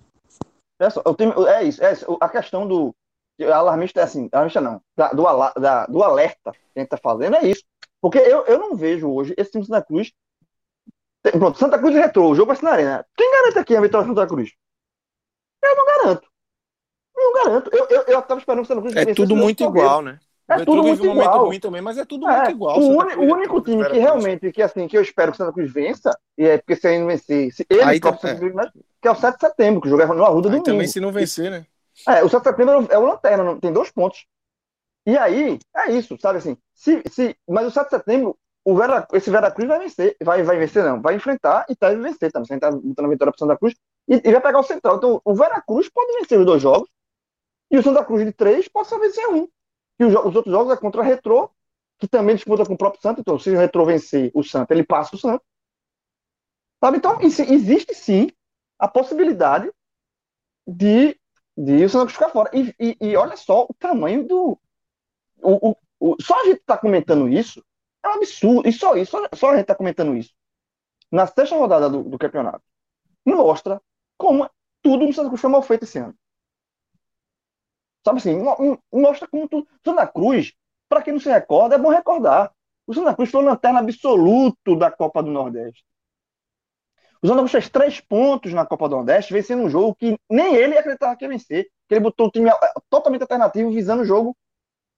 [0.79, 2.17] É, só, tenho, é isso, é isso.
[2.21, 2.95] A questão do.
[3.41, 5.23] Alarmista é assim, alarmista não, da, do,
[5.59, 7.63] da, do alerta que a gente está fazendo é isso.
[8.01, 10.11] Porque eu, eu não vejo hoje esse time Santa Cruz.
[11.21, 13.05] Pronto, Santa Cruz Retrô, o jogo vai ser na arena.
[13.15, 14.51] Quem garante aqui a vitória do Santa Cruz?
[15.63, 16.27] Eu não garanto.
[17.15, 17.69] não garanto.
[17.73, 20.19] Eu, eu, eu tava esperando o Santa Cruz É tudo muito igual, né?
[20.49, 21.45] É tudo muito um igual.
[21.45, 22.79] ruim também, mas é tudo É, muito igual.
[22.79, 25.37] o, uni- Cruz, o único time que realmente, que assim, que eu espero que o
[25.37, 28.53] Santa Cruz vença, e é porque se ainda vencer, se ele Aí tá- Santa Cruz,
[29.01, 30.63] que é o 7 de setembro, que o jogo é no Arruda Aí domingo.
[30.65, 31.65] também se não vencer, né?
[32.07, 34.25] É, o 7 de setembro é o lanterna, não- tem dois pontos.
[35.05, 39.07] E aí, é isso, sabe assim, se, se, mas o 7 de setembro, o Vera,
[39.13, 42.71] esse Veracruz vai vencer, vai, vai vencer não, vai enfrentar e deve vencer também, sentar
[42.73, 43.73] botando a vitória pro Santa Cruz
[44.07, 44.97] e, e vai pegar o Central.
[44.97, 46.87] Então, o Veracruz pode vencer os dois jogos
[47.71, 49.47] e o Santa Cruz de três pode só vencer um.
[49.99, 51.49] E os, outros jogos é contra o Retrô,
[51.99, 53.21] que também disputa com o próprio Santos.
[53.21, 55.45] Então, se o Retrô vencer o Santos, ele passa o Santos.
[56.83, 56.97] Sabe?
[56.97, 58.29] Então, exi- existe sim
[58.77, 59.69] a possibilidade
[60.67, 61.19] de,
[61.57, 62.49] de o Santa ficar fora.
[62.53, 64.59] E, e, e olha só o tamanho do.
[65.41, 67.63] O, o, o- só a gente tá comentando isso
[68.03, 68.69] é um absurdo.
[68.69, 70.33] E só isso, só, só a gente tá comentando isso.
[71.11, 72.63] Na sexta rodada do, do campeonato.
[73.25, 73.81] Mostra
[74.17, 74.49] como
[74.83, 76.15] tudo no Santa Cruz foi mal feito esse ano.
[78.09, 79.67] Sabe assim, mo- mo- mostra como tudo.
[79.83, 80.53] Santa Cruz,
[80.89, 82.51] para quem não se recorda, é bom recordar.
[82.87, 85.83] O Santa Cruz foi o lanterna absoluto da Copa do Nordeste.
[87.21, 90.55] O Santa Cruz fez três pontos na Copa do Nordeste, vencendo um jogo que nem
[90.55, 91.65] ele acreditava que ia vencer.
[91.87, 92.53] Que ele botou o time eh,
[92.89, 94.35] totalmente alternativo, visando o jogo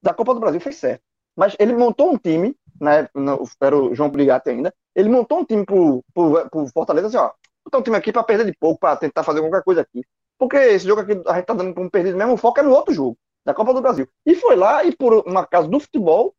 [0.03, 1.03] da Copa do Brasil, fez certo.
[1.35, 3.09] Mas ele montou um time, né?
[3.15, 4.73] não, Era o João Brigatti ainda.
[4.95, 7.31] Ele montou um time pro, pro, pro Fortaleza, assim, ó.
[7.65, 10.03] Botar um time aqui para perder de pouco, para tentar fazer qualquer coisa aqui.
[10.41, 12.71] Porque esse jogo aqui a gente tá dando como perdido mesmo, o foco é no
[12.71, 14.09] outro jogo, da Copa do Brasil.
[14.25, 16.33] E foi lá, e por uma casa do futebol,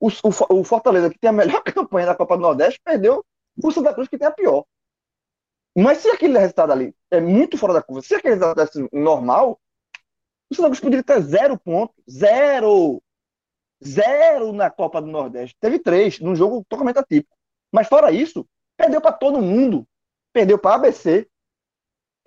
[0.00, 3.24] o, o, o Fortaleza, que tem a melhor campanha da Copa do Nordeste, perdeu
[3.62, 4.64] o Santa Cruz, que tem a pior.
[5.76, 9.60] Mas se aquele resultado ali é muito fora da curva, se aquele resultado tivesse normal,
[10.50, 13.00] o Santa Cruz poderia ter zero ponto, zero,
[13.86, 15.56] zero na Copa do Nordeste.
[15.60, 17.36] Teve três, num jogo totalmente atípico.
[17.70, 18.44] Mas fora isso,
[18.76, 19.86] perdeu para todo mundo.
[20.32, 21.28] Perdeu para ABC,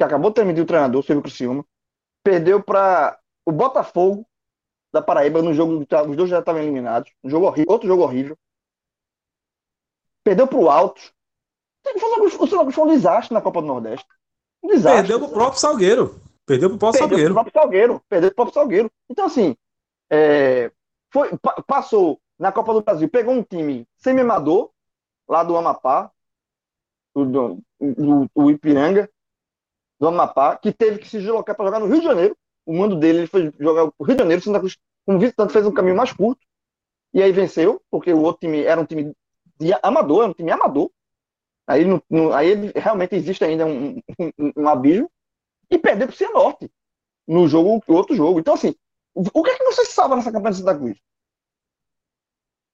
[0.01, 1.63] que acabou de terminar o treinador, Silvio Criciúma.
[2.23, 4.25] Perdeu para o Botafogo
[4.91, 7.11] da Paraíba no jogo, os dois já estavam eliminados.
[7.23, 8.35] Um jogo horrível, outro jogo horrível.
[10.23, 11.13] Perdeu para o Altos.
[11.85, 11.89] O
[12.47, 14.07] Santa o Cruz foi um desastre na Copa do Nordeste.
[14.63, 15.01] Um desastre.
[15.07, 16.19] Perdeu pro próprio Salgueiro.
[16.47, 17.33] Perdeu pro próprio Perdeu Salgueiro.
[17.33, 18.03] pro próprio Salgueiro.
[18.09, 18.91] Perdeu pro próprio Salgueiro.
[19.07, 19.55] Então, assim,
[20.11, 20.71] é,
[21.11, 24.71] foi, pa- passou na Copa do Brasil, pegou um time semi-amador,
[25.27, 26.11] lá do Amapá,
[27.15, 29.07] do, do, do- do Ipiranga,
[30.01, 32.37] do Amapá, que teve que se deslocar para jogar no Rio de Janeiro.
[32.65, 35.65] O mando dele ele foi jogar no Rio de Janeiro, Santa Cruz, como visitante, fez
[35.67, 36.41] um caminho mais curto.
[37.13, 39.13] E aí venceu, porque o outro time era um time
[39.59, 40.91] de amador, era um time amador.
[41.67, 45.09] Aí, no- no- aí realmente existe ainda um, um, um abismo.
[45.71, 46.71] E perdeu para o Cianorte
[47.27, 48.39] no jogo, outro jogo.
[48.39, 48.75] Então, assim,
[49.15, 50.97] o que é que você se salva nessa campanha do Santa Cruz?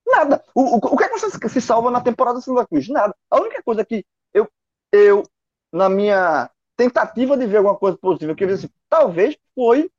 [0.05, 0.43] Nada.
[0.55, 2.87] O, o, o que é que você se salva na temporada do Santa Cruz?
[2.87, 3.15] Nada.
[3.29, 4.47] A única coisa que eu,
[4.91, 5.23] eu
[5.71, 9.91] na minha tentativa de ver alguma coisa positiva, que eu assim, talvez foi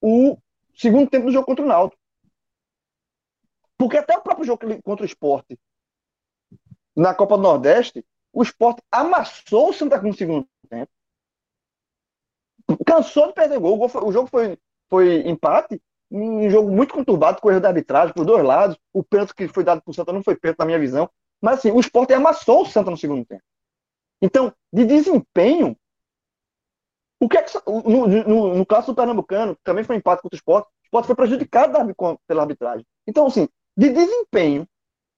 [0.00, 0.36] o
[0.74, 2.00] segundo tempo do jogo contra o Náutico.
[3.76, 5.46] Porque até o próprio jogo contra o Sport
[6.96, 10.90] na Copa do Nordeste, o Sport amassou o Santa Cruz no segundo tempo.
[12.86, 13.78] Cansou de perder gol.
[13.80, 18.44] O, jogo foi, foi empate, um jogo muito conturbado, com erro da arbitragem por dois
[18.44, 18.78] lados.
[18.92, 21.10] O pênalti que foi dado para o Santa não foi pênalti, na minha visão.
[21.40, 23.42] Mas assim, o Sport amassou o Santa no segundo tempo.
[24.22, 25.76] Então, de desempenho,
[27.24, 30.34] o que é que no, no, no caso do Pernambucano, que também foi empate contra
[30.34, 31.72] o Sport, o Sport foi prejudicado
[32.26, 32.84] pela arbitragem.
[33.06, 34.66] Então, assim, de desempenho,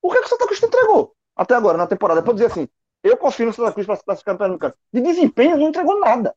[0.02, 2.22] o que é que o Santa Cruz entregou até agora na temporada?
[2.22, 2.68] Pode dizer assim,
[3.02, 4.74] eu confio no Santa Cruz para classificar no Pernambucano.
[4.92, 6.34] De desempenho, não entregou nada.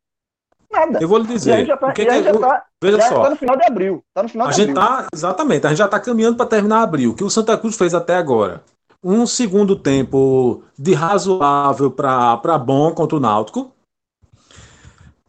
[0.71, 0.99] Nada.
[1.01, 1.57] Eu vou lhe E a dizer.
[1.59, 2.65] gente já o que e gente já tá,
[3.09, 3.21] só.
[3.23, 4.03] tá no final de abril.
[4.13, 4.85] Tá no final A de gente abril.
[4.87, 7.11] tá, exatamente, a gente já está caminhando para terminar abril.
[7.11, 8.63] O que o Santa Cruz fez até agora?
[9.03, 13.71] Um segundo tempo de razoável para bom contra o Náutico.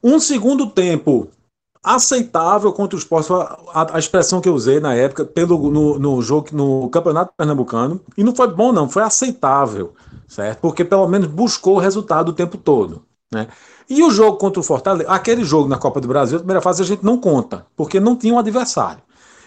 [0.02, 1.28] Um segundo tempo
[1.82, 5.98] aceitável contra o Sport, foi a, a expressão que eu usei na época, pelo, no,
[5.98, 8.00] no jogo, no Campeonato Pernambucano.
[8.16, 9.94] E não foi bom, não, foi aceitável,
[10.26, 10.60] certo?
[10.60, 13.02] Porque pelo menos buscou o resultado o tempo todo.
[13.32, 13.48] Né?
[13.88, 16.86] E o jogo contra o Fortaleza, aquele jogo na Copa do Brasil, primeira fase a
[16.86, 19.02] gente não conta, porque não tinha um adversário.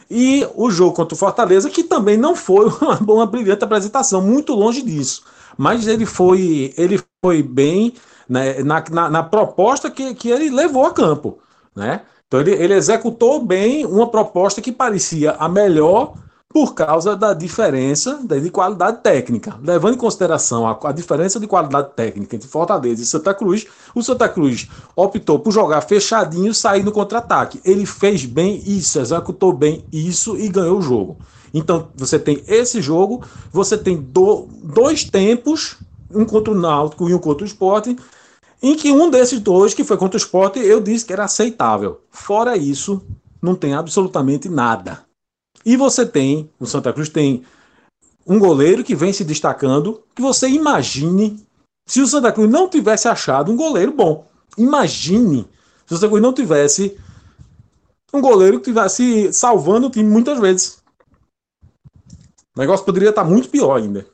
[0.10, 4.54] E o jogo contra o Fortaleza, que também não foi uma, uma brilhante apresentação, muito
[4.54, 5.24] longe disso.
[5.58, 7.94] Mas ele foi, ele foi bem
[8.32, 11.40] né, na, na, na proposta que, que ele levou a campo.
[11.76, 12.00] Né?
[12.26, 16.14] Então ele, ele executou bem uma proposta que parecia a melhor
[16.48, 19.58] por causa da diferença de qualidade técnica.
[19.62, 24.02] Levando em consideração a, a, diferença de qualidade técnica entre Fortaleza e Santa Cruz, o
[24.02, 27.60] Santa Cruz optou por jogar fechadinho sair no contra-ataque.
[27.66, 31.18] Ele fez bem isso, executou bem isso e ganhou o jogo.
[31.54, 35.78] Então você tem esse jogo, você tem do, dois tempos,
[36.14, 37.88] um contra o Náutico e um contra o Sport,
[38.62, 42.02] em que um desses dois, que foi contra o Sport, eu disse que era aceitável.
[42.10, 43.02] Fora isso,
[43.42, 45.04] não tem absolutamente nada.
[45.66, 47.44] E você tem, o Santa Cruz tem
[48.26, 51.44] um goleiro que vem se destacando, que você imagine
[51.88, 54.28] se o Santa Cruz não tivesse achado um goleiro bom.
[54.58, 55.48] Imagine
[55.86, 56.98] se o Santa Cruz não tivesse
[58.14, 60.82] um goleiro que estivesse salvando o time muitas vezes.
[62.56, 64.06] O negócio poderia estar muito pior ainda.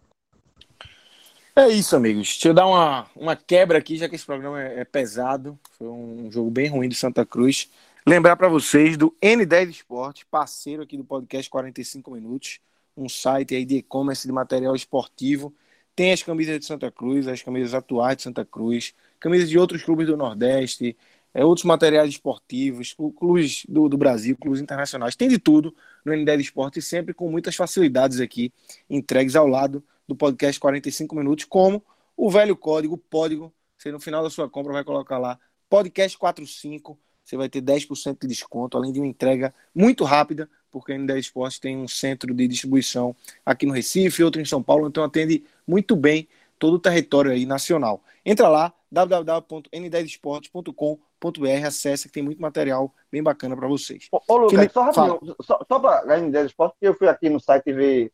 [1.60, 2.28] É isso, amigos.
[2.28, 5.58] Deixa eu dar uma, uma quebra aqui, já que esse programa é, é pesado.
[5.72, 7.68] Foi um jogo bem ruim do Santa Cruz.
[8.06, 12.60] Lembrar para vocês do N10 Esporte, parceiro aqui do podcast 45 Minutos,
[12.96, 15.52] um site aí de e-commerce de material esportivo.
[15.96, 19.82] Tem as camisas de Santa Cruz, as camisas atuais de Santa Cruz, camisas de outros
[19.82, 20.96] clubes do Nordeste,
[21.34, 25.16] é, outros materiais esportivos, clubes do, do Brasil, clubes internacionais.
[25.16, 28.54] Tem de tudo no N10 Esporte, sempre com muitas facilidades aqui,
[28.88, 31.84] entregues ao lado do podcast 45 minutos, como
[32.16, 35.40] o velho código, código, você no final da sua compra vai colocar lá
[35.70, 40.94] podcast 45, você vai ter 10% de desconto, além de uma entrega muito rápida, porque
[40.94, 44.88] a N10 Esportes tem um centro de distribuição aqui no Recife, outro em São Paulo,
[44.88, 46.28] então atende muito bem
[46.58, 48.02] todo o território aí nacional.
[48.26, 54.08] Entra lá, www.n10esportes.com.br, acessa que tem muito material bem bacana para vocês.
[54.12, 57.08] Ô, ô Lucas, Felipe, só rapidinho, só, só para a N10 Esportes, porque eu fui
[57.08, 58.12] aqui no site ver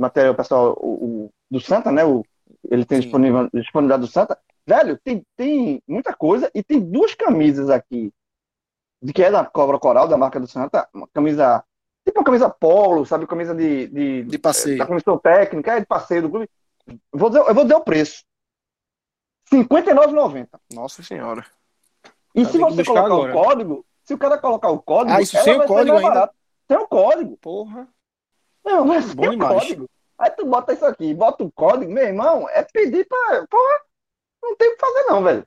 [0.00, 0.88] material pessoal o,
[1.26, 2.04] o, do Santa, né?
[2.04, 2.24] O,
[2.70, 4.38] ele tem disponível, disponibilidade do Santa.
[4.66, 8.12] Velho, tem, tem muita coisa e tem duas camisas aqui,
[9.02, 11.64] de que é da Cobra Coral, da marca do Santa, uma camisa,
[12.04, 13.26] tipo uma camisa polo, sabe?
[13.26, 14.78] Camisa de, de, de passeio.
[14.78, 16.48] Da comissão técnica, é de passeio do clube.
[17.12, 18.24] Vou dizer, eu vou dizer o preço.
[19.50, 20.48] R$ 59,90.
[20.72, 21.44] Nossa senhora.
[22.34, 23.30] E se você colocar agora.
[23.30, 26.30] o código, se o cara colocar o código, ah, isso sem o código ainda?
[26.68, 27.36] Tem o código.
[27.38, 27.88] Porra.
[28.64, 29.90] Não, mas Bom tem o código.
[30.18, 33.46] Aí tu bota isso aqui, bota o código, meu irmão, é pedir pra.
[33.48, 33.80] Porra,
[34.42, 35.46] não tem o que fazer, não, velho.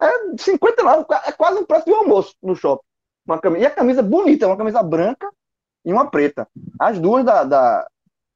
[0.00, 2.84] É 59, é quase o preço de um almoço no shopping.
[3.26, 5.30] Uma camisa, e a camisa bonita, uma camisa branca
[5.84, 6.48] e uma preta.
[6.78, 7.88] As duas da, da,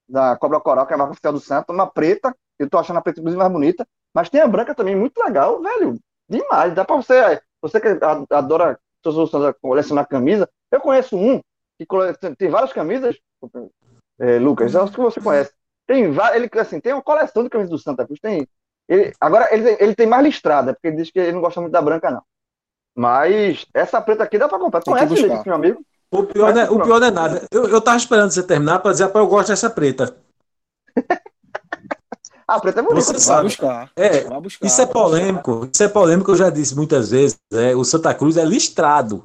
[0.09, 2.99] da Cobra Coral, que é a marca oficial do Santos, uma preta, eu tô achando
[2.99, 5.99] a preta inclusive mais bonita, mas tem a branca também, muito legal, velho.
[6.29, 6.75] Demais.
[6.75, 7.41] Dá pra você.
[7.61, 7.89] Você que
[8.31, 8.79] adora
[9.61, 11.41] colecionar camisa, eu conheço um
[11.79, 11.87] que
[12.37, 13.17] tem várias camisas,
[14.19, 15.53] é, Lucas, acho que você conhece.
[15.87, 18.19] Tem ele assim, tem uma coleção de camisas do Santa Cruz.
[18.21, 18.47] Tem,
[18.89, 21.73] ele, agora ele, ele tem mais listrada, porque ele diz que ele não gosta muito
[21.73, 22.23] da branca, não.
[22.97, 24.81] Mas essa preta aqui dá pra comprar.
[24.81, 25.85] Tu conhece ele, meu amigo?
[26.11, 27.47] O pior, não é, o pior não é nada.
[27.51, 30.17] Eu, eu tava esperando você terminar pra dizer, eu gosto dessa preta.
[32.49, 33.03] a preta é bonita.
[33.03, 33.45] Você sabe.
[33.45, 33.91] Buscar.
[33.97, 35.69] É, buscar, isso é polêmico.
[35.71, 37.37] Isso é polêmico, eu já disse muitas vezes.
[37.53, 39.25] É, o Santa Cruz é listrado.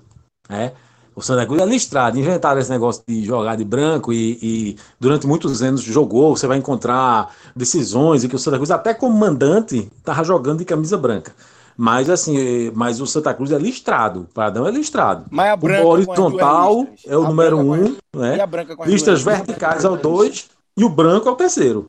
[0.49, 0.73] Né?
[1.15, 2.17] O Santa Cruz é listrado.
[2.17, 6.35] Inventaram esse negócio de jogar de branco e, e, durante muitos anos jogou.
[6.35, 10.65] Você vai encontrar decisões e que o Santa Cruz, até como mandante, estava jogando de
[10.65, 11.33] camisa branca.
[11.75, 14.21] Mas assim, mas o Santa Cruz é listrado.
[14.21, 15.25] O Padrão é listrado.
[15.29, 18.37] Mas a branca o horizontal é o a número um, né?
[18.85, 21.87] Listas verticais é o dois e o branco é o terceiro.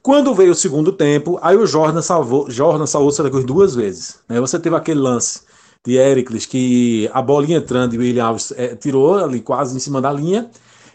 [0.03, 4.19] Quando veio o segundo tempo, aí o Jordan salvou, Jordan salvou Santa duas vezes.
[4.27, 4.41] Né?
[4.41, 5.41] Você teve aquele lance
[5.85, 9.79] de Ericles que a bolinha entrando e o William Alves é, tirou ali quase em
[9.79, 10.49] cima da linha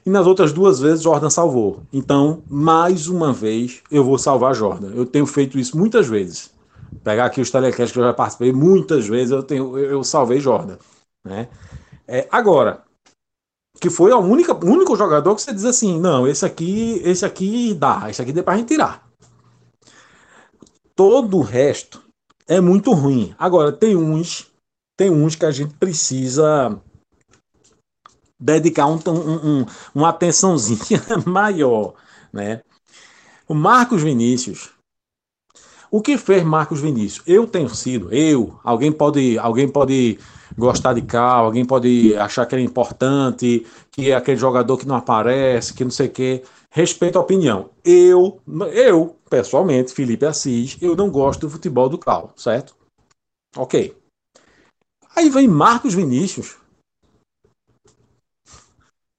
[0.06, 1.82] e nas outras duas vezes Jordan salvou.
[1.92, 4.92] Então, mais uma vez, eu vou salvar Jordan.
[4.94, 6.54] Eu tenho feito isso muitas vezes.
[7.02, 10.78] Pegar aqui os telecasts que eu já participei muitas vezes, eu, tenho, eu, salvei Jordan.
[11.24, 11.48] Né?
[12.06, 12.84] É, agora,
[13.80, 18.08] que foi o único jogador que você diz assim, não, esse aqui, esse aqui dá,
[18.08, 19.04] esse aqui dá pra gente tirar.
[20.94, 22.00] Todo o resto
[22.46, 23.34] é muito ruim.
[23.36, 24.46] Agora, tem uns
[24.96, 26.80] tem uns que a gente precisa
[28.38, 31.94] dedicar um, um, um, uma atençãozinha maior,
[32.32, 32.62] né?
[33.48, 34.70] O Marcos Vinícius.
[35.90, 37.22] O que fez Marcos Vinícius?
[37.26, 40.18] Eu tenho sido, eu, alguém pode, alguém pode
[40.58, 44.86] gostar de Cal, alguém pode achar que ele é importante, que é aquele jogador que
[44.86, 46.42] não aparece, que não sei o quê.
[46.70, 47.70] Respeito a opinião.
[47.84, 48.40] Eu,
[48.72, 52.74] eu, pessoalmente, Felipe Assis, eu não gosto do futebol do Cal, certo?
[53.56, 53.96] Ok.
[55.14, 56.56] Aí vem Marcos Vinícius.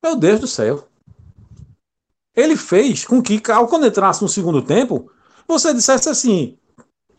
[0.07, 0.87] Meu Deus do céu.
[2.33, 5.11] Ele fez com que, ao quando entrasse no segundo tempo,
[5.45, 6.57] você dissesse assim: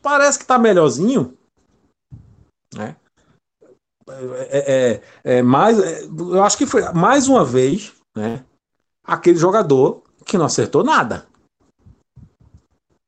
[0.01, 1.37] parece que está melhorzinho.
[2.75, 2.97] Né?
[4.09, 8.43] É, é, é, mais, é, eu acho que foi mais uma vez né,
[9.05, 11.27] aquele jogador que não acertou nada.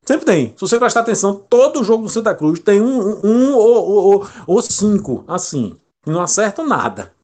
[0.05, 0.49] Sempre tem.
[0.49, 3.55] Se você prestar atenção, todo jogo do Santa Cruz tem um, um
[4.47, 5.81] ou, cinco, assim.
[6.07, 7.15] Não acertam nada.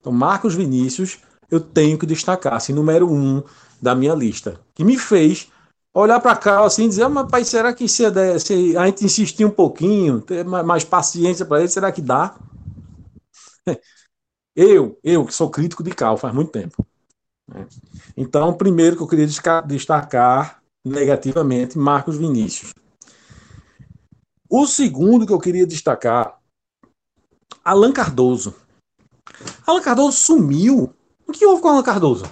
[0.00, 1.20] Então, Marcos Vinícius,
[1.52, 3.42] eu tenho que destacar, assim, número um
[3.80, 4.58] da minha lista.
[4.74, 5.50] Que me fez
[5.92, 8.04] olhar para cá assim e dizer, ah, mas pai, será que se,
[8.40, 12.34] se, a gente insistir um pouquinho, ter mais paciência para ele, será que dá?
[14.54, 16.86] Eu, eu que sou crítico de Cal faz muito tempo.
[17.48, 17.66] Né?
[18.14, 19.26] Então, primeiro que eu queria
[19.64, 22.74] destacar negativamente Marcos Vinícius.
[24.50, 26.38] O segundo que eu queria destacar,
[27.64, 28.54] Alan Cardoso.
[29.66, 30.94] Alan Cardoso sumiu.
[31.32, 32.24] O que houve com Alan Cardoso?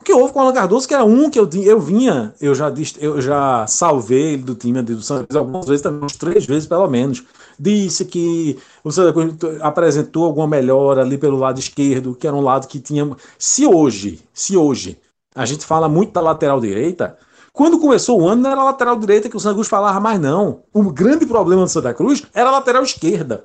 [0.00, 2.72] O que houve com Alan Cardoso, que era um que eu, eu vinha, eu já,
[2.98, 7.22] eu já salvei ele do time do Santos algumas vezes, uns três vezes pelo menos.
[7.60, 12.40] Disse que o Santa Cruz apresentou alguma melhora ali pelo lado esquerdo, que era um
[12.40, 13.06] lado que tinha.
[13.38, 14.98] Se hoje, se hoje
[15.34, 17.18] a gente fala muito da lateral direita.
[17.52, 20.18] Quando começou o ano, não era a lateral direita que o Santa Cruz falava mais,
[20.18, 20.62] não.
[20.72, 23.44] O grande problema do Santa Cruz era a lateral esquerda.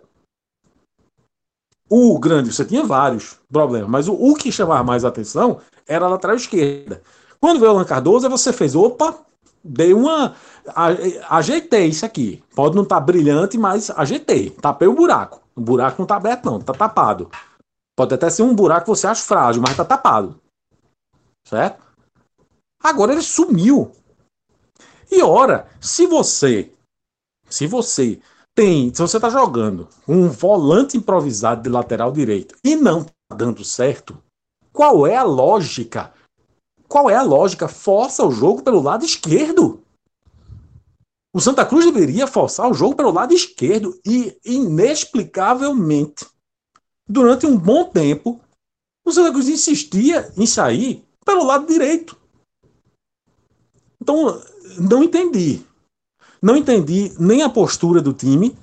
[1.94, 6.08] O grande, você tinha vários problemas, mas o, o que chamava mais atenção era a
[6.08, 7.04] lateral esquerda.
[7.38, 9.26] Quando veio o Alan Cardoso, você fez, opa,
[9.62, 10.34] dei uma.
[11.30, 12.42] ajeitei isso aqui.
[12.56, 14.52] Pode não estar tá brilhante, mas ajeitei.
[14.52, 15.42] Tapei o buraco.
[15.54, 17.30] O buraco não está aberto, não, está tapado.
[17.94, 20.40] Pode até ser um buraco que você acha frágil, mas está tapado.
[21.46, 21.84] Certo?
[22.82, 23.92] Agora ele sumiu.
[25.12, 26.72] E ora, se você,
[27.50, 28.22] se você
[28.54, 33.64] tem, se você está jogando um volante improvisado de lateral direito e não está dando
[33.64, 34.22] certo,
[34.74, 36.14] qual é a lógica?
[36.88, 37.68] Qual é a lógica?
[37.68, 39.82] Força o jogo pelo lado esquerdo.
[41.34, 46.26] O Santa Cruz deveria forçar o jogo pelo lado esquerdo e, inexplicavelmente,
[47.08, 48.42] durante um bom tempo,
[49.06, 52.18] o Santa Cruz insistia em sair pelo lado direito.
[54.02, 54.42] Então,
[54.78, 55.66] não entendi.
[56.42, 58.58] Não entendi nem a postura do time,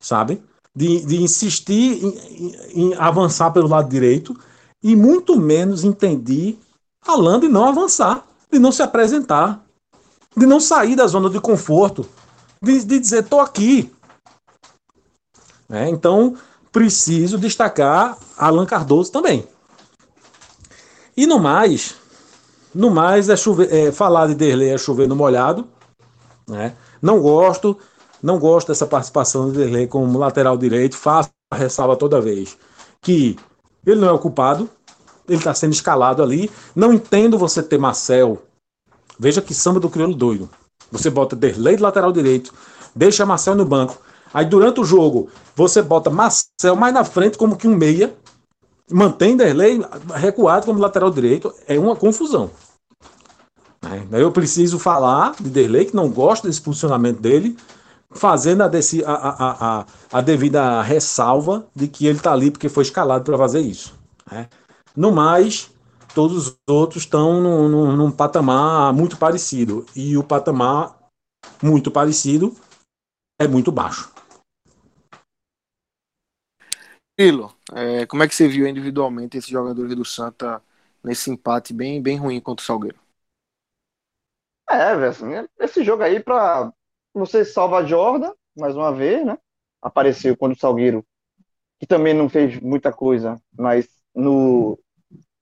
[0.00, 0.42] sabe?
[0.74, 4.38] De, de insistir em, em, em avançar pelo lado direito,
[4.82, 6.56] e muito menos entendi
[7.02, 9.64] falando de não avançar, de não se apresentar,
[10.36, 12.06] de não sair da zona de conforto,
[12.62, 13.92] de, de dizer, estou aqui.
[15.68, 16.36] É, então,
[16.72, 19.46] preciso destacar Alan Cardoso também.
[21.16, 21.96] E no mais,
[22.74, 25.66] no mais, é, chover, é falar de Derlei é chover no molhado.
[26.46, 26.74] Né?
[27.00, 27.76] Não gosto,
[28.22, 30.96] não gosto dessa participação de Derlei como lateral direito.
[30.96, 32.56] Faço a ressalva toda vez
[33.00, 33.36] que
[33.86, 34.68] ele não é o culpado,
[35.28, 36.50] ele está sendo escalado ali.
[36.74, 38.42] Não entendo você ter Marcel.
[39.18, 40.48] Veja que samba do crioulo doido.
[40.90, 42.52] Você bota Derlei de lateral direito,
[42.94, 43.98] deixa Marcel no banco.
[44.32, 48.14] Aí durante o jogo, você bota Marcel mais na frente como que um meia
[48.90, 49.80] mantém Derlei
[50.14, 52.50] recuado como lateral direito, é uma confusão.
[53.88, 54.22] Né?
[54.22, 57.56] Eu preciso falar de Derlei, que não gosta desse posicionamento dele,
[58.10, 62.82] fazendo a, a, a, a, a devida ressalva de que ele está ali porque foi
[62.82, 63.94] escalado para fazer isso.
[64.30, 64.48] Né?
[64.96, 65.70] No mais,
[66.14, 69.86] todos os outros estão num, num, num patamar muito parecido.
[69.94, 70.98] E o patamar
[71.62, 72.54] muito parecido
[73.40, 74.10] é muito baixo.
[77.16, 80.62] Pilo, é, como é que você viu individualmente esses jogadores do Santa
[81.02, 83.07] nesse empate bem, bem ruim contra o Salgueiro?
[84.70, 85.26] É, assim,
[85.58, 86.72] esse jogo aí para
[87.14, 89.38] você salvar Jordan, mais uma vez, né?
[89.80, 91.04] Apareceu quando o Salgueiro,
[91.78, 94.78] que também não fez muita coisa, mas no,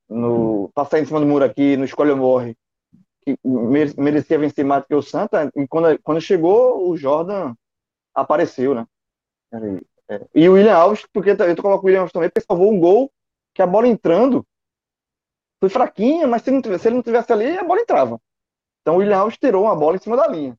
[0.09, 2.57] no passar em cima do muro aqui, no escolha ou morre,
[3.23, 3.37] que
[3.99, 7.55] merecia vencer mais que o Santa, e quando, quando chegou, o Jordan
[8.15, 8.87] apareceu, né?
[10.09, 10.25] É.
[10.35, 13.11] E o William Alves, porque eu coloco o William Alves também, porque salvou um gol
[13.53, 14.47] que a bola entrando
[15.59, 18.21] foi fraquinha, mas se, não tivesse, se ele não tivesse ali, a bola entrava.
[18.87, 20.57] Então o William Alves tirou uma bola em cima da linha.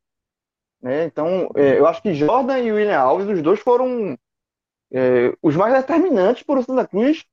[0.82, 1.06] Né?
[1.06, 4.20] Então, é, eu acho que Jordan e William Alves, os dois foram
[4.92, 7.26] é, os mais determinantes para o Santa Cruz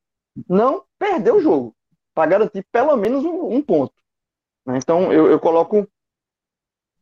[0.48, 1.74] não perder o jogo,
[2.14, 3.92] para garantir pelo menos um, um ponto.
[4.64, 4.78] Né?
[4.78, 5.84] Então eu, eu, coloco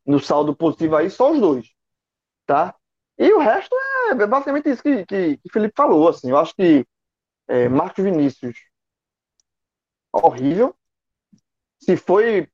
[0.06, 1.70] no saldo positivo aí só os dois,
[2.46, 2.74] tá?
[3.18, 3.76] E o resto
[4.08, 6.08] é basicamente isso que, que, que Felipe falou.
[6.08, 6.86] Assim, eu acho que
[7.46, 8.56] é, Marcos Vinícius
[10.14, 10.74] horrível.
[11.78, 12.48] Se foi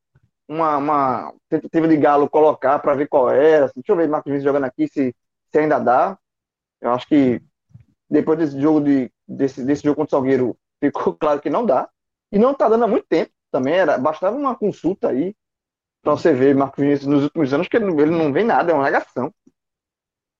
[0.49, 4.31] uma, uma tentativa de Galo colocar para ver qual era, assim, deixa eu ver Marcos
[4.31, 5.15] Vinícius jogando aqui se,
[5.51, 6.19] se ainda dá.
[6.81, 7.43] Eu acho que
[8.09, 11.89] depois desse jogo de desse, desse jogo contra o Salgueiro ficou claro que não dá.
[12.33, 13.75] E não está dando há muito tempo também.
[13.75, 15.35] Era, bastava uma consulta aí
[16.03, 18.75] para você ver Marcos Vinícius nos últimos anos, que ele, ele não vem nada, é
[18.75, 19.33] uma negação.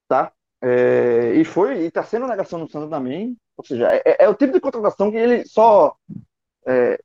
[0.07, 0.33] Tá?
[0.63, 3.37] É, e foi, e está sendo negação no Santos também.
[3.57, 5.97] Ou seja, é, é, é, o tipo de contratação que ele só
[6.67, 6.99] é,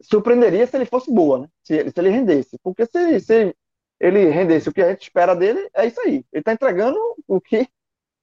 [0.00, 1.48] surpreenderia se ele fosse boa, né?
[1.62, 2.58] Se, se ele rendesse.
[2.62, 3.54] Porque se, se
[4.00, 6.24] ele rendesse o que a gente espera dele, é isso aí.
[6.32, 7.68] Ele está entregando o que,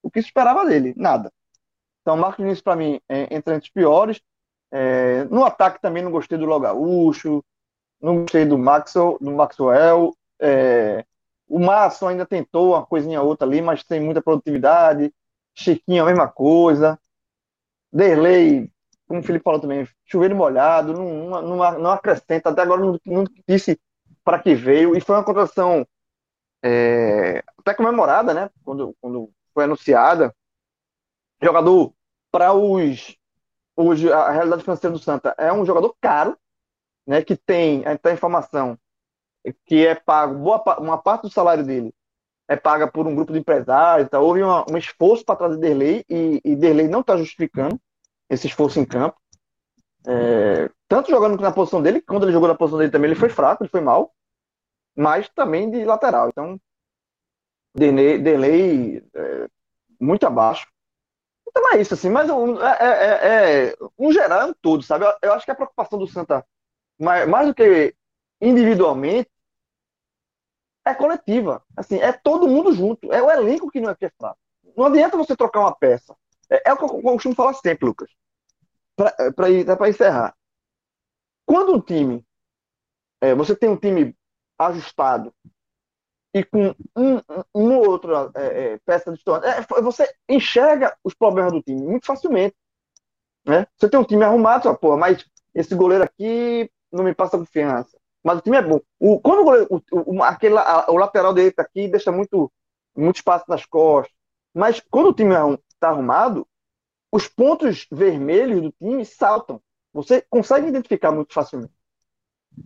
[0.01, 1.31] o que esperava dele, nada.
[2.01, 4.21] Então, Marcos Vinícius, para mim, é entre os piores.
[4.71, 7.43] É, no ataque também não gostei do Logaúcho,
[8.01, 10.15] não gostei do Maxwell, do Maxwell.
[10.39, 11.05] É,
[11.47, 15.13] o Márcio ainda tentou uma coisinha outra ali, mas tem muita produtividade.
[15.53, 16.99] Chiquinho, a mesma coisa.
[17.91, 18.69] Derlei,
[19.07, 22.49] como o Felipe falou também, chuveiro molhado, não, não, não acrescenta.
[22.49, 23.79] Até agora não, não disse
[24.23, 24.95] para que veio.
[24.95, 25.85] E foi uma contratação
[26.63, 28.49] é, até comemorada, né?
[28.63, 30.35] Quando, quando foi anunciada.
[31.41, 31.93] Jogador
[32.31, 33.15] para os,
[33.75, 34.05] os.
[34.05, 36.37] A realidade financeira do Santa é um jogador caro,
[37.05, 37.21] né?
[37.23, 38.77] Que tem, a informação
[39.65, 41.93] que é pago, boa, uma parte do salário dele
[42.47, 44.19] é paga por um grupo de empresários, tá?
[44.19, 47.79] houve uma, um esforço para trazer Derlei e, e Derlei não está justificando
[48.35, 49.17] esse esforço em campo.
[50.07, 53.29] É, tanto jogando na posição dele, quando ele jogou na posição dele também, ele foi
[53.29, 54.13] fraco, ele foi mal,
[54.95, 56.29] mas também de lateral.
[56.29, 56.59] Então,
[57.73, 59.49] Derlei é,
[59.99, 60.67] muito abaixo.
[61.47, 65.05] Então é isso, assim, mas um, é, é, é, um geral é um todo, sabe?
[65.05, 66.45] Eu, eu, acho que a preocupação do Santa,
[66.99, 67.95] mais, mais do que
[68.41, 69.29] individualmente,
[70.85, 71.63] é coletiva.
[71.75, 73.11] Assim, é todo mundo junto.
[73.11, 74.37] É o elenco que não é que é fraco.
[74.75, 76.15] Não adianta você trocar uma peça.
[76.49, 78.09] É, é o que eu costumo falar sempre, Lucas.
[78.95, 80.35] Para é encerrar.
[81.45, 82.25] Quando um time,
[83.21, 84.15] é, você tem um time
[84.57, 85.33] ajustado
[86.33, 87.21] e com um,
[87.53, 92.05] uma ou outra é, é, peça de história, você enxerga os problemas do time muito
[92.05, 92.55] facilmente.
[93.45, 93.67] Né?
[93.77, 98.39] Você tem um time arrumado, só, mas esse goleiro aqui não me passa confiança mas
[98.39, 98.81] o time é bom.
[98.99, 102.51] O, quando o, goleiro, o, o, aquele, a, o lateral direito aqui deixa muito,
[102.97, 104.11] muito espaço nas costas.
[104.51, 105.35] Mas quando o time
[105.71, 106.47] está arrumado,
[107.15, 109.61] os pontos vermelhos do time saltam.
[109.93, 111.73] Você consegue identificar muito facilmente.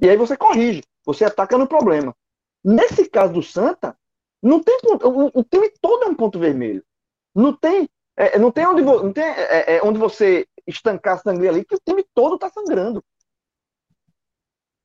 [0.02, 2.16] E aí você corrige, você ataca no problema.
[2.64, 3.96] Nesse caso do Santa,
[4.42, 6.84] não tem ponto, o, o time todo é um ponto vermelho.
[7.36, 7.88] Não tem,
[8.18, 11.82] é, não tem, onde, não tem é, é, onde você estancar sangue ali, que o
[11.86, 13.04] time todo está sangrando.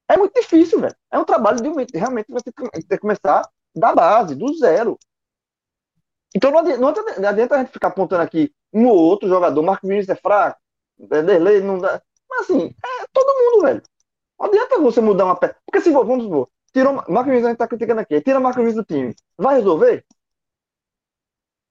[0.06, 0.96] É muito difícil, velho.
[1.10, 4.98] É um trabalho de realmente você ter que começar da base, do zero.
[6.34, 6.80] Então não adianta,
[7.20, 10.60] não adianta, a gente ficar apontando aqui um ou outro jogador, Marco Vinícius é fraco,
[11.10, 12.02] é Derlei não dá.
[12.28, 13.82] Mas assim, é todo mundo, velho.
[14.38, 15.56] Não adianta você mudar uma peça.
[15.64, 18.84] Porque se vamos supor, tirou Marco Vinícius, a gente tá criticando aqui, tira Marco Vinícius
[18.84, 19.14] do time.
[19.38, 20.04] Vai resolver?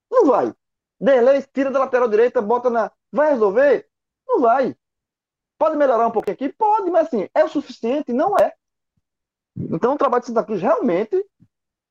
[0.09, 0.53] Não vai.
[0.99, 2.91] Derlei tira da lateral direita, bota na.
[3.11, 3.87] Vai resolver?
[4.25, 4.75] Não vai.
[5.57, 6.49] Pode melhorar um pouquinho aqui?
[6.49, 8.13] Pode, mas assim, é o suficiente?
[8.13, 8.53] Não é.
[9.55, 11.25] Então o trabalho de Santa Cruz realmente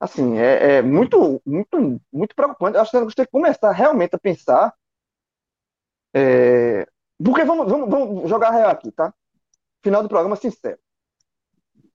[0.03, 2.77] assim, é, é muito, muito, muito preocupante.
[2.77, 4.75] Eu acho que Cruz tem que começar realmente a pensar.
[6.13, 6.87] É,
[7.25, 9.15] porque vamos, vamos, vamos jogar real aqui, tá?
[9.85, 10.79] Final do programa sincero.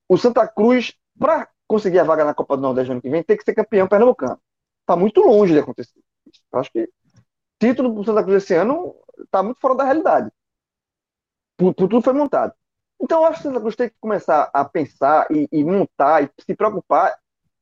[0.08, 3.36] O Santa Cruz, para conseguir a vaga na Copa do Nordeste ano que vem, tem
[3.36, 4.40] que ser campeão pernambucano.
[4.80, 6.00] Está muito longe de acontecer.
[6.50, 6.90] Eu acho que
[7.60, 10.32] título do Santa Cruz esse ano está muito fora da realidade
[11.58, 12.54] por, por tudo foi montado.
[13.00, 16.22] Então, eu acho que o Santa Cruz tem que começar a pensar e, e montar
[16.24, 17.18] e se preocupar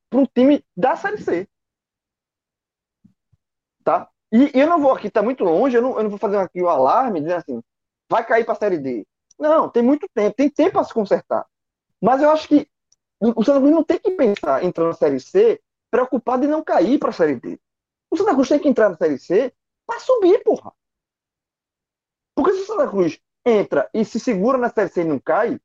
[0.09, 1.47] para o time da Série C.
[3.83, 4.09] Tá?
[4.31, 6.37] E, e eu não vou aqui, está muito longe, eu não, eu não vou fazer
[6.37, 7.63] aqui o alarme dizendo assim,
[8.09, 9.05] vai cair para a Série D.
[9.39, 11.45] Não, tem muito tempo, tem tempo para se consertar.
[12.01, 12.67] Mas eu acho que
[13.19, 16.99] o Santa Cruz não tem que pensar entrar na Série C preocupado em não cair
[16.99, 17.59] para a Série D.
[18.09, 19.53] O Santa Cruz tem que entrar na Série C
[19.85, 20.73] para subir, porra.
[22.35, 25.59] Porque se o Santa Cruz entra e se segura na Série C e não cai,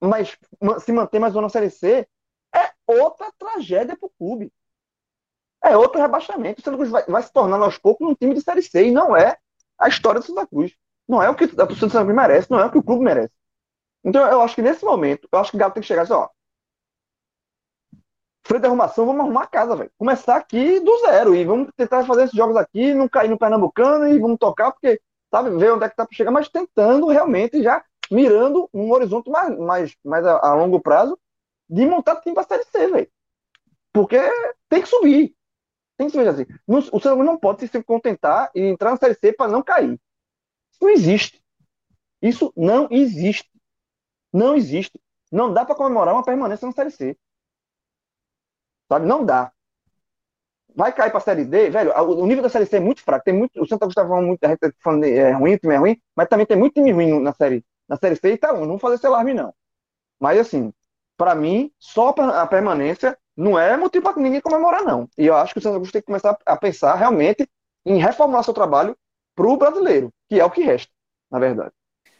[0.00, 0.36] mas
[0.80, 2.06] se mantém mais uma na Série C,
[2.86, 4.52] outra tragédia para o clube.
[5.62, 6.60] É outro rebaixamento.
[6.60, 8.90] O Santa Cruz vai, vai, se tornando aos poucos um time de Série C e
[8.90, 9.36] não é
[9.78, 10.74] a história do Santa Cruz.
[11.08, 12.82] Não é o que a torcida do Santa Cruz merece, não é o que o
[12.82, 13.32] clube merece.
[14.04, 16.12] Então eu acho que nesse momento, eu acho que o Galo tem que chegar assim,
[16.12, 16.28] ó.
[18.46, 19.90] frente de arrumação, vamos arrumar a casa, velho.
[19.98, 24.08] Começar aqui do zero e vamos tentar fazer esses jogos aqui, não cair no Pernambucano
[24.08, 27.62] e vamos tocar, porque, sabe, ver onde é que tá para chegar, mas tentando realmente
[27.62, 31.18] já mirando um horizonte mais, mais, mais a, a longo prazo
[31.68, 33.10] de montar time para Série C, velho.
[33.92, 34.18] Porque
[34.68, 35.34] tem que subir.
[35.96, 36.46] Tem que subir assim.
[36.66, 39.98] Não, o Santa não pode se contentar e entrar na Série C para não cair.
[40.70, 41.42] Isso não existe.
[42.20, 43.50] Isso não existe.
[44.32, 45.00] Não existe.
[45.32, 47.16] Não dá para comemorar uma permanência na Série C.
[48.88, 49.06] Sabe?
[49.06, 49.52] Não dá.
[50.74, 51.92] Vai cair para a Série D, velho.
[51.98, 53.24] O nível da Série C é muito fraco.
[53.24, 56.02] Tem muito, o Santa Gustavo falando muito, tá falando é ruim, o time é ruim,
[56.14, 58.60] mas também tem muito time ruim na Série, na série C e tá ruim.
[58.62, 59.54] Não vou fazer esse alarme, não.
[60.20, 60.72] Mas assim,
[61.16, 65.08] para mim, só a permanência não é motivo para ninguém comemorar, não.
[65.16, 67.48] E eu acho que o Santa Cruz tem que começar a pensar realmente
[67.84, 68.96] em reformular seu trabalho
[69.34, 70.92] para o brasileiro, que é o que resta,
[71.30, 71.72] na verdade.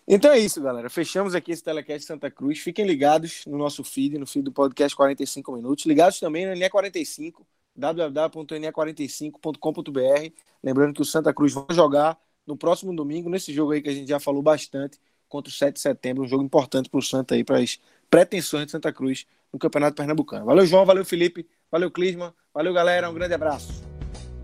[0.07, 0.89] Então é isso, galera.
[0.89, 2.61] Fechamos aqui esse Telecast Santa Cruz.
[2.61, 5.85] Fiquem ligados no nosso feed, no feed do podcast 45 Minutos.
[5.85, 7.45] Ligados também no NE45,
[7.75, 10.33] www.ne45.com.br.
[10.63, 12.17] Lembrando que o Santa Cruz vai jogar
[12.47, 15.75] no próximo domingo, nesse jogo aí que a gente já falou bastante, contra o 7
[15.75, 16.23] de setembro.
[16.23, 17.81] Um jogo importante para o Santa aí, para as
[18.11, 20.45] pretensões de Santa Cruz no Campeonato Pernambucano.
[20.45, 20.85] Valeu, João.
[20.85, 21.47] Valeu, Felipe.
[21.71, 22.35] Valeu, Clisma.
[22.53, 23.11] Valeu, galera.
[23.11, 23.85] Um grande abraço.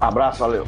[0.00, 0.66] Abraço, valeu.